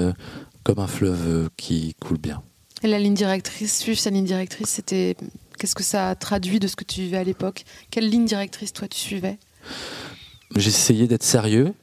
comme 0.63 0.79
un 0.79 0.87
fleuve 0.87 1.49
qui 1.57 1.93
coule 2.01 2.17
bien. 2.17 2.41
Et 2.83 2.87
la 2.87 2.99
ligne 2.99 3.13
directrice, 3.13 3.79
suivre 3.79 3.99
sa 3.99 4.09
ligne 4.09 4.25
directrice, 4.25 4.69
c'était. 4.69 5.15
Qu'est-ce 5.59 5.75
que 5.75 5.83
ça 5.83 6.15
traduit 6.15 6.59
de 6.59 6.67
ce 6.67 6.75
que 6.75 6.83
tu 6.83 7.01
vivais 7.01 7.17
à 7.17 7.23
l'époque? 7.23 7.65
Quelle 7.91 8.09
ligne 8.09 8.25
directrice, 8.25 8.73
toi, 8.73 8.87
tu 8.87 8.97
suivais? 8.97 9.37
Essayé 10.55 11.05
d'être 11.05 11.21
sérieux, 11.21 11.75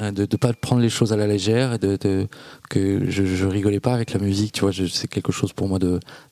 euh, 0.00 0.12
de 0.12 0.22
ne 0.22 0.36
pas 0.36 0.52
prendre 0.52 0.80
les 0.80 0.88
choses 0.88 1.12
à 1.12 1.16
la 1.16 1.26
légère, 1.26 1.72
et 1.72 1.78
de, 1.78 2.28
que 2.70 3.10
je, 3.10 3.46
rigolais 3.46 3.80
pas 3.80 3.94
avec 3.94 4.12
la 4.12 4.20
musique. 4.20 4.52
Tu 4.52 4.60
vois, 4.60 4.70
c'est 4.72 5.08
quelque 5.08 5.32
chose 5.32 5.52
pour 5.52 5.66
moi 5.66 5.80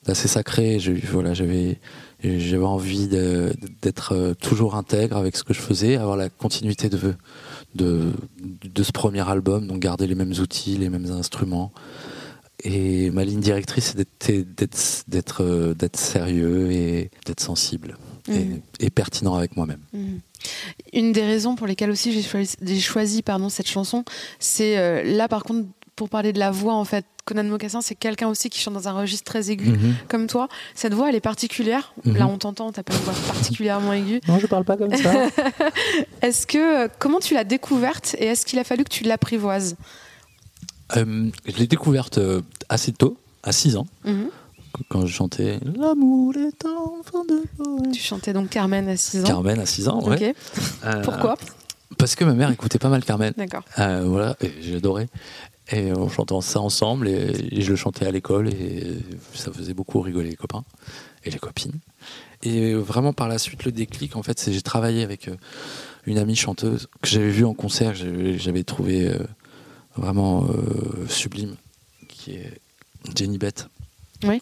d'assez 0.03 0.29
sacré. 0.29 0.77
Voilà, 1.11 1.33
j'avais 1.33 1.79
j'avais 2.23 2.65
envie 2.65 3.07
d'être 3.07 4.13
euh, 4.13 4.33
toujours 4.33 4.75
intègre 4.75 5.17
avec 5.17 5.35
ce 5.35 5.43
que 5.43 5.53
je 5.53 5.59
faisais, 5.59 5.97
avoir 5.97 6.15
la 6.15 6.29
continuité 6.29 6.87
de 6.87 7.13
de 7.75 8.13
de 8.39 8.83
ce 8.83 8.91
premier 8.93 9.27
album, 9.27 9.67
donc 9.67 9.79
garder 9.79 10.07
les 10.07 10.15
mêmes 10.15 10.33
outils, 10.39 10.77
les 10.77 10.89
mêmes 10.89 11.11
instruments. 11.11 11.73
Et 12.63 13.09
ma 13.11 13.23
ligne 13.25 13.41
directrice, 13.41 13.93
c'est 14.19 14.57
d'être 15.07 15.43
euh, 15.43 15.73
sérieux 15.93 16.71
et 16.71 17.11
d'être 17.25 17.41
sensible 17.41 17.97
et, 18.27 18.31
Mhm. 18.31 18.61
et 18.79 18.89
pertinent 18.89 19.35
avec 19.35 19.55
moi-même. 19.55 19.81
Mhm. 19.93 20.19
Une 20.93 21.11
des 21.11 21.23
raisons 21.23 21.55
pour 21.55 21.67
lesquelles 21.67 21.91
aussi 21.91 22.11
j'ai 22.11 22.79
choisi, 22.79 23.21
pardon, 23.21 23.49
cette 23.49 23.67
chanson, 23.67 24.03
c'est 24.39 24.77
euh, 24.77 25.03
là 25.03 25.27
par 25.27 25.43
contre 25.43 25.67
pour 25.95 26.09
parler 26.09 26.33
de 26.33 26.39
la 26.39 26.51
voix 26.51 26.73
en 26.73 26.85
fait. 26.85 27.05
Conan 27.25 27.43
Mocassin, 27.45 27.81
c'est 27.81 27.95
quelqu'un 27.95 28.27
aussi 28.27 28.49
qui 28.51 28.59
chante 28.59 28.75
dans 28.75 28.87
un 28.87 28.93
registre 28.93 29.23
très 29.31 29.49
aigu, 29.49 29.69
Mhm. 29.71 29.95
comme 30.07 30.27
toi. 30.27 30.47
Cette 30.75 30.93
voix, 30.93 31.09
elle 31.09 31.15
est 31.15 31.19
particulière. 31.21 31.93
Là, 32.03 32.27
on 32.27 32.37
t'entend, 32.37 32.71
t'as 32.71 32.83
pas 32.83 32.93
une 32.93 32.99
voix 32.99 33.13
particulièrement 33.27 33.93
aiguë. 33.93 34.21
Non, 34.27 34.37
je 34.37 34.45
parle 34.45 34.63
pas 34.63 34.77
comme 34.77 34.93
ça. 34.95 35.11
Est-ce 36.21 36.45
que, 36.45 36.85
euh, 36.85 36.87
comment 36.99 37.19
tu 37.19 37.33
l'as 37.33 37.43
découverte 37.43 38.15
et 38.19 38.25
est-ce 38.25 38.45
qu'il 38.45 38.59
a 38.59 38.63
fallu 38.63 38.83
que 38.83 38.89
tu 38.89 39.03
l'apprivoises? 39.05 39.75
Euh, 40.97 41.29
je 41.45 41.57
l'ai 41.57 41.67
découverte 41.67 42.17
euh, 42.19 42.41
assez 42.69 42.91
tôt, 42.91 43.17
à 43.43 43.51
6 43.51 43.75
ans, 43.77 43.87
Mhm. 44.03 44.29
quand 44.89 45.05
je 45.05 45.11
chantais 45.13 45.59
L'amour 45.77 46.33
est 46.37 46.65
enfant 46.65 47.25
de. 47.25 47.91
Tu 47.91 47.99
chantais 48.01 48.33
donc 48.33 48.49
Carmen 48.49 48.87
à 48.89 48.97
6 48.97 49.21
ans. 49.21 49.27
Carmen 49.27 49.59
à 49.59 49.65
6 49.65 49.87
ans, 49.87 50.03
ouais. 50.03 50.15
Ok. 50.31 50.35
Euh, 50.85 51.01
Pourquoi? 51.03 51.37
Parce 51.97 52.15
que 52.15 52.23
ma 52.25 52.33
mère 52.33 52.51
écoutait 52.51 52.77
pas 52.79 52.89
mal 52.89 53.03
Carmen. 53.03 53.33
D'accord. 53.37 53.63
Euh, 53.79 54.03
voilà, 54.05 54.35
j'adorais. 54.61 55.07
Et 55.71 55.91
on 55.93 56.09
chantait 56.09 56.35
ça 56.41 56.59
ensemble 56.61 57.07
et, 57.07 57.31
et 57.51 57.61
je 57.61 57.71
le 57.71 57.75
chantais 57.75 58.05
à 58.05 58.11
l'école 58.11 58.49
et 58.49 58.97
ça 59.33 59.51
faisait 59.51 59.73
beaucoup 59.73 59.99
rigoler 60.01 60.29
les 60.29 60.35
copains 60.35 60.63
et 61.23 61.31
les 61.31 61.39
copines. 61.39 61.79
Et 62.43 62.75
vraiment 62.75 63.13
par 63.13 63.27
la 63.27 63.39
suite, 63.39 63.63
le 63.65 63.71
déclic, 63.71 64.15
en 64.15 64.21
fait, 64.21 64.37
c'est 64.37 64.53
j'ai 64.53 64.61
travaillé 64.61 65.01
avec 65.01 65.31
une 66.05 66.19
amie 66.19 66.35
chanteuse 66.35 66.87
que 67.01 67.07
j'avais 67.09 67.31
vue 67.31 67.45
en 67.45 67.55
concert, 67.55 67.93
que 67.93 67.97
j'avais 67.97 68.37
j'avais 68.37 68.63
trouvé 68.63 69.07
euh, 69.07 69.17
vraiment 69.95 70.45
euh, 70.45 71.07
sublime, 71.07 71.55
qui 72.07 72.31
est 72.31 72.61
Jenny 73.15 73.37
Bett. 73.37 73.67
Oui. 74.23 74.41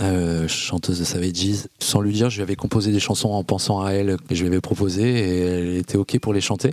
Euh, 0.00 0.46
chanteuse 0.46 0.98
de 0.98 1.04
Savages. 1.04 1.66
Sans 1.80 2.00
lui 2.00 2.12
dire, 2.12 2.30
je 2.30 2.36
lui 2.36 2.42
avais 2.42 2.56
composé 2.56 2.92
des 2.92 3.00
chansons 3.00 3.30
en 3.30 3.42
pensant 3.44 3.82
à 3.82 3.92
elle 3.92 4.16
que 4.18 4.34
je 4.34 4.42
lui 4.42 4.48
avais 4.48 4.60
proposées 4.60 5.18
et 5.18 5.40
elle 5.40 5.76
était 5.76 5.96
ok 5.96 6.18
pour 6.20 6.32
les 6.32 6.40
chanter. 6.40 6.72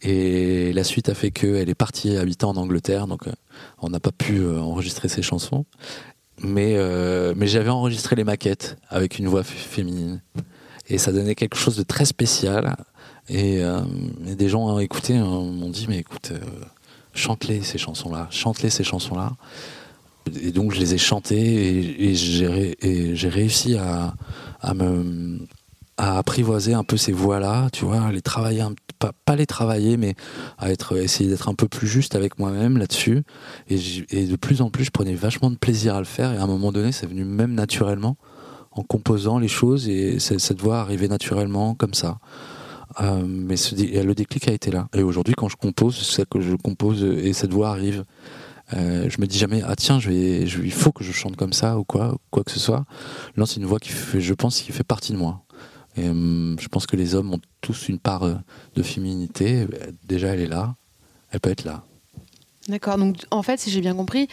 Et 0.00 0.72
la 0.72 0.84
suite 0.84 1.08
a 1.08 1.14
fait 1.14 1.30
qu'elle 1.30 1.68
est 1.68 1.74
partie 1.74 2.16
habiter 2.16 2.44
en 2.44 2.56
Angleterre, 2.56 3.06
donc 3.06 3.26
euh, 3.26 3.32
on 3.80 3.90
n'a 3.90 4.00
pas 4.00 4.12
pu 4.12 4.46
enregistrer 4.46 5.08
ses 5.08 5.22
chansons. 5.22 5.64
Mais, 6.40 6.74
euh, 6.76 7.34
mais 7.36 7.46
j'avais 7.46 7.70
enregistré 7.70 8.16
les 8.16 8.24
maquettes 8.24 8.76
avec 8.88 9.18
une 9.18 9.28
voix 9.28 9.42
féminine. 9.42 10.22
Et 10.88 10.98
ça 10.98 11.12
donnait 11.12 11.34
quelque 11.34 11.56
chose 11.56 11.76
de 11.76 11.82
très 11.82 12.04
spécial. 12.04 12.76
Et, 13.28 13.62
euh, 13.62 13.80
et 14.26 14.36
des 14.36 14.48
gens 14.48 14.66
ont 14.68 14.78
écouté, 14.78 15.16
euh, 15.16 15.22
m'ont 15.22 15.68
dit, 15.68 15.86
mais 15.88 15.98
écoute, 15.98 16.32
chante-les 17.18 17.62
ces 17.62 17.78
chansons-là, 17.78 18.28
chante-les 18.30 18.70
ces 18.70 18.84
chansons-là. 18.84 19.32
Et 20.42 20.52
donc 20.52 20.72
je 20.72 20.80
les 20.80 20.94
ai 20.94 20.98
chantées 20.98 22.10
et, 22.10 22.14
j'ai 22.14 23.28
réussi 23.28 23.76
à, 23.76 24.14
me 24.74 25.38
apprivoiser 25.96 26.74
un 26.74 26.84
peu 26.84 26.96
ces 26.96 27.10
voix-là, 27.10 27.70
tu 27.72 27.84
vois, 27.84 28.02
à 28.02 28.12
les 28.12 28.22
travailler, 28.22 28.62
pas, 28.98 29.36
les 29.36 29.46
travailler, 29.46 29.96
mais 29.96 30.14
à 30.56 30.70
être, 30.70 30.96
essayer 30.96 31.28
d'être 31.28 31.48
un 31.48 31.54
peu 31.54 31.66
plus 31.66 31.88
juste 31.88 32.14
avec 32.14 32.38
moi-même 32.38 32.78
là-dessus. 32.78 33.24
Et, 33.68 33.78
et 34.10 34.26
de 34.26 34.36
plus 34.36 34.60
en 34.60 34.70
plus, 34.70 34.84
je 34.84 34.90
prenais 34.90 35.14
vachement 35.14 35.50
de 35.50 35.56
plaisir 35.56 35.96
à 35.96 35.98
le 35.98 36.04
faire. 36.04 36.32
Et 36.32 36.36
à 36.36 36.42
un 36.44 36.46
moment 36.46 36.70
donné, 36.70 36.92
c'est 36.92 37.06
venu 37.06 37.24
même 37.24 37.52
naturellement 37.52 38.16
en 38.78 38.82
composant 38.82 39.38
les 39.38 39.48
choses 39.48 39.88
et 39.88 40.18
cette 40.20 40.60
voix 40.60 40.80
arrivait 40.80 41.08
naturellement 41.08 41.74
comme 41.74 41.94
ça. 41.94 42.18
Euh, 43.00 43.22
mais 43.26 43.56
dé- 43.72 44.02
le 44.02 44.14
déclic 44.14 44.48
a 44.48 44.52
été 44.52 44.70
là. 44.70 44.88
Et 44.94 45.02
aujourd'hui, 45.02 45.34
quand 45.36 45.48
je 45.48 45.56
compose, 45.56 45.96
c'est 45.96 46.28
que 46.28 46.40
je 46.40 46.54
compose 46.56 47.02
et 47.04 47.32
cette 47.32 47.52
voix 47.52 47.70
arrive. 47.70 48.04
Euh, 48.74 49.08
je 49.08 49.18
me 49.20 49.26
dis 49.26 49.38
jamais 49.38 49.62
ah 49.64 49.74
tiens 49.76 49.98
il 49.98 50.72
faut 50.72 50.92
que 50.92 51.02
je 51.02 51.10
chante 51.12 51.36
comme 51.36 51.54
ça 51.54 51.78
ou 51.78 51.84
quoi 51.84 52.16
quoi 52.30 52.44
que 52.44 52.50
ce 52.50 52.60
soit. 52.60 52.84
Non, 53.36 53.46
c'est 53.46 53.60
une 53.60 53.66
voix 53.66 53.78
qui 53.78 53.88
fait, 53.90 54.20
je 54.20 54.34
pense, 54.34 54.60
qui 54.60 54.72
fait 54.72 54.84
partie 54.84 55.12
de 55.12 55.16
moi. 55.18 55.42
Et, 55.96 56.08
hum, 56.08 56.56
je 56.60 56.68
pense 56.68 56.86
que 56.86 56.94
les 56.96 57.14
hommes 57.14 57.32
ont 57.32 57.40
tous 57.60 57.88
une 57.88 57.98
part 57.98 58.24
euh, 58.24 58.34
de 58.74 58.82
féminité. 58.82 59.66
Déjà, 60.04 60.28
elle 60.28 60.40
est 60.40 60.46
là. 60.48 60.76
Elle 61.30 61.40
peut 61.40 61.50
être 61.50 61.64
là. 61.64 61.82
D'accord. 62.68 62.98
Donc, 62.98 63.16
en 63.30 63.42
fait, 63.42 63.58
si 63.58 63.70
j'ai 63.70 63.80
bien 63.80 63.94
compris, 63.94 64.28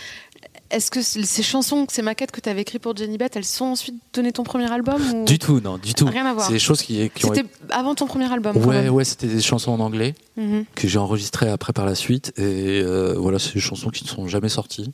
est-ce 0.72 0.90
que 0.90 1.02
ces 1.02 1.44
chansons, 1.44 1.86
ces 1.90 2.02
maquettes 2.02 2.32
que 2.32 2.42
tu 2.42 2.50
avais 2.50 2.62
écrites 2.62 2.82
pour 2.82 2.96
Jenny 2.96 3.18
Beth, 3.18 3.36
elles 3.36 3.46
sont 3.46 3.66
ensuite 3.66 3.96
données 4.14 4.32
ton 4.32 4.44
premier 4.44 4.72
album 4.72 5.02
ou... 5.14 5.26
Du 5.26 5.38
tout, 5.38 5.60
non, 5.60 5.78
du 5.78 5.94
tout. 5.94 6.06
Rien 6.08 6.26
à 6.26 6.34
voir. 6.34 6.48
C'est 6.48 6.54
des 6.54 6.60
choses 6.60 6.82
qui, 6.82 7.10
qui 7.12 7.26
ont 7.26 7.34
C'était 7.34 7.48
avant 7.70 7.94
ton 7.96 8.08
premier 8.08 8.32
album. 8.32 8.58
Ouais, 8.58 8.90
ouais, 8.90 9.04
c'était 9.06 9.28
des 9.28 9.42
chansons 9.42 9.72
en 9.72 9.80
anglais 9.80 10.16
Mhm. 10.38 10.66
que 10.76 10.88
j'ai 10.88 11.00
enregistrées 11.00 11.50
après 11.50 11.72
par 11.72 11.86
la 11.86 11.96
suite. 11.96 12.34
Et 12.38 12.82
euh, 12.84 13.14
voilà, 13.18 13.40
c'est 13.40 13.54
des 13.54 13.60
chansons 13.62 13.90
qui 13.90 14.04
ne 14.04 14.10
sont 14.10 14.28
jamais 14.28 14.50
sorties, 14.50 14.92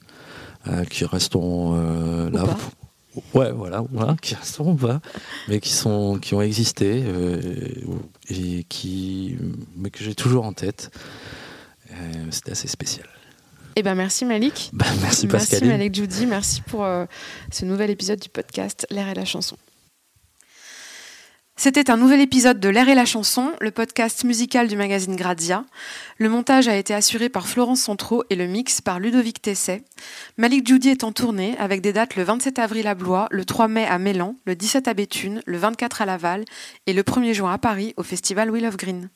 euh, 0.68 0.84
qui 0.86 1.06
resteront 1.06 1.74
euh, 1.76 2.30
là. 2.30 2.44
pas. 2.44 2.58
Ouais, 3.34 3.52
voilà, 3.52 3.84
voilà, 3.92 4.16
qui 4.22 4.36
resteront 4.36 4.76
pas, 4.76 5.02
mais 5.48 5.60
qui 5.60 5.72
sont, 5.74 6.18
qui 6.22 6.34
ont 6.36 6.42
existé 6.42 7.04
euh, 7.06 7.42
et 8.30 8.66
qui, 8.70 9.36
mais 9.78 9.90
que 9.90 10.04
j'ai 10.04 10.16
toujours 10.16 10.46
en 10.46 10.54
tête. 10.54 10.92
C'était 12.30 12.52
assez 12.52 12.70
spécial. 12.70 13.06
Eh 13.76 13.84
ben, 13.84 13.96
merci 13.96 14.26
Malik. 14.26 14.70
Bah, 14.74 14.86
merci. 15.02 15.28
Malik 15.28 15.96
Judy. 15.96 16.26
Merci 16.26 16.62
pour 16.62 16.84
euh, 16.84 17.06
ce 17.52 17.66
nouvel 17.66 17.90
épisode 17.90 18.20
du 18.20 18.30
podcast 18.30 18.86
L'air 18.90 19.08
et 19.08 19.14
la 19.14 19.26
chanson. 19.26 19.58
C'était 21.56 21.92
un 21.92 21.98
nouvel 21.98 22.22
épisode 22.22 22.60
de 22.60 22.70
L'air 22.70 22.90
et 22.90 22.96
la 22.96 23.06
chanson, 23.06 23.52
le 23.62 23.70
podcast 23.70 24.24
musical 24.24 24.68
du 24.68 24.76
magazine 24.76 25.16
Grazia. 25.16 25.64
Le 26.18 26.28
montage 26.28 26.68
a 26.68 26.76
été 26.76 26.94
assuré 26.94 27.30
par 27.30 27.48
Florence 27.48 27.82
Centraux 27.82 28.24
et 28.32 28.36
le 28.36 28.48
mix 28.48 28.82
par 28.82 29.00
Ludovic 29.00 29.44
Tesset. 29.44 29.84
Malik 30.38 30.68
Judy 30.68 30.90
est 30.90 31.04
en 31.04 31.12
tournée 31.12 31.56
avec 31.60 31.82
des 31.82 31.94
dates 31.94 32.16
le 32.16 32.24
27 32.24 32.58
avril 32.58 32.88
à 32.88 32.96
Blois, 32.96 33.28
le 33.30 33.46
3 33.46 33.68
mai 33.68 33.86
à 33.86 34.00
Mélan, 34.00 34.36
le 34.46 34.56
17 34.56 34.88
à 34.88 34.96
Béthune, 34.96 35.44
le 35.46 35.58
24 35.58 36.02
à 36.02 36.06
Laval 36.08 36.46
et 36.88 36.94
le 36.94 37.04
1er 37.04 37.34
juin 37.34 37.54
à 37.54 37.60
Paris 37.60 37.94
au 37.96 38.04
festival 38.04 38.50
Wheel 38.50 38.66
of 38.66 38.78
Green. 38.78 39.10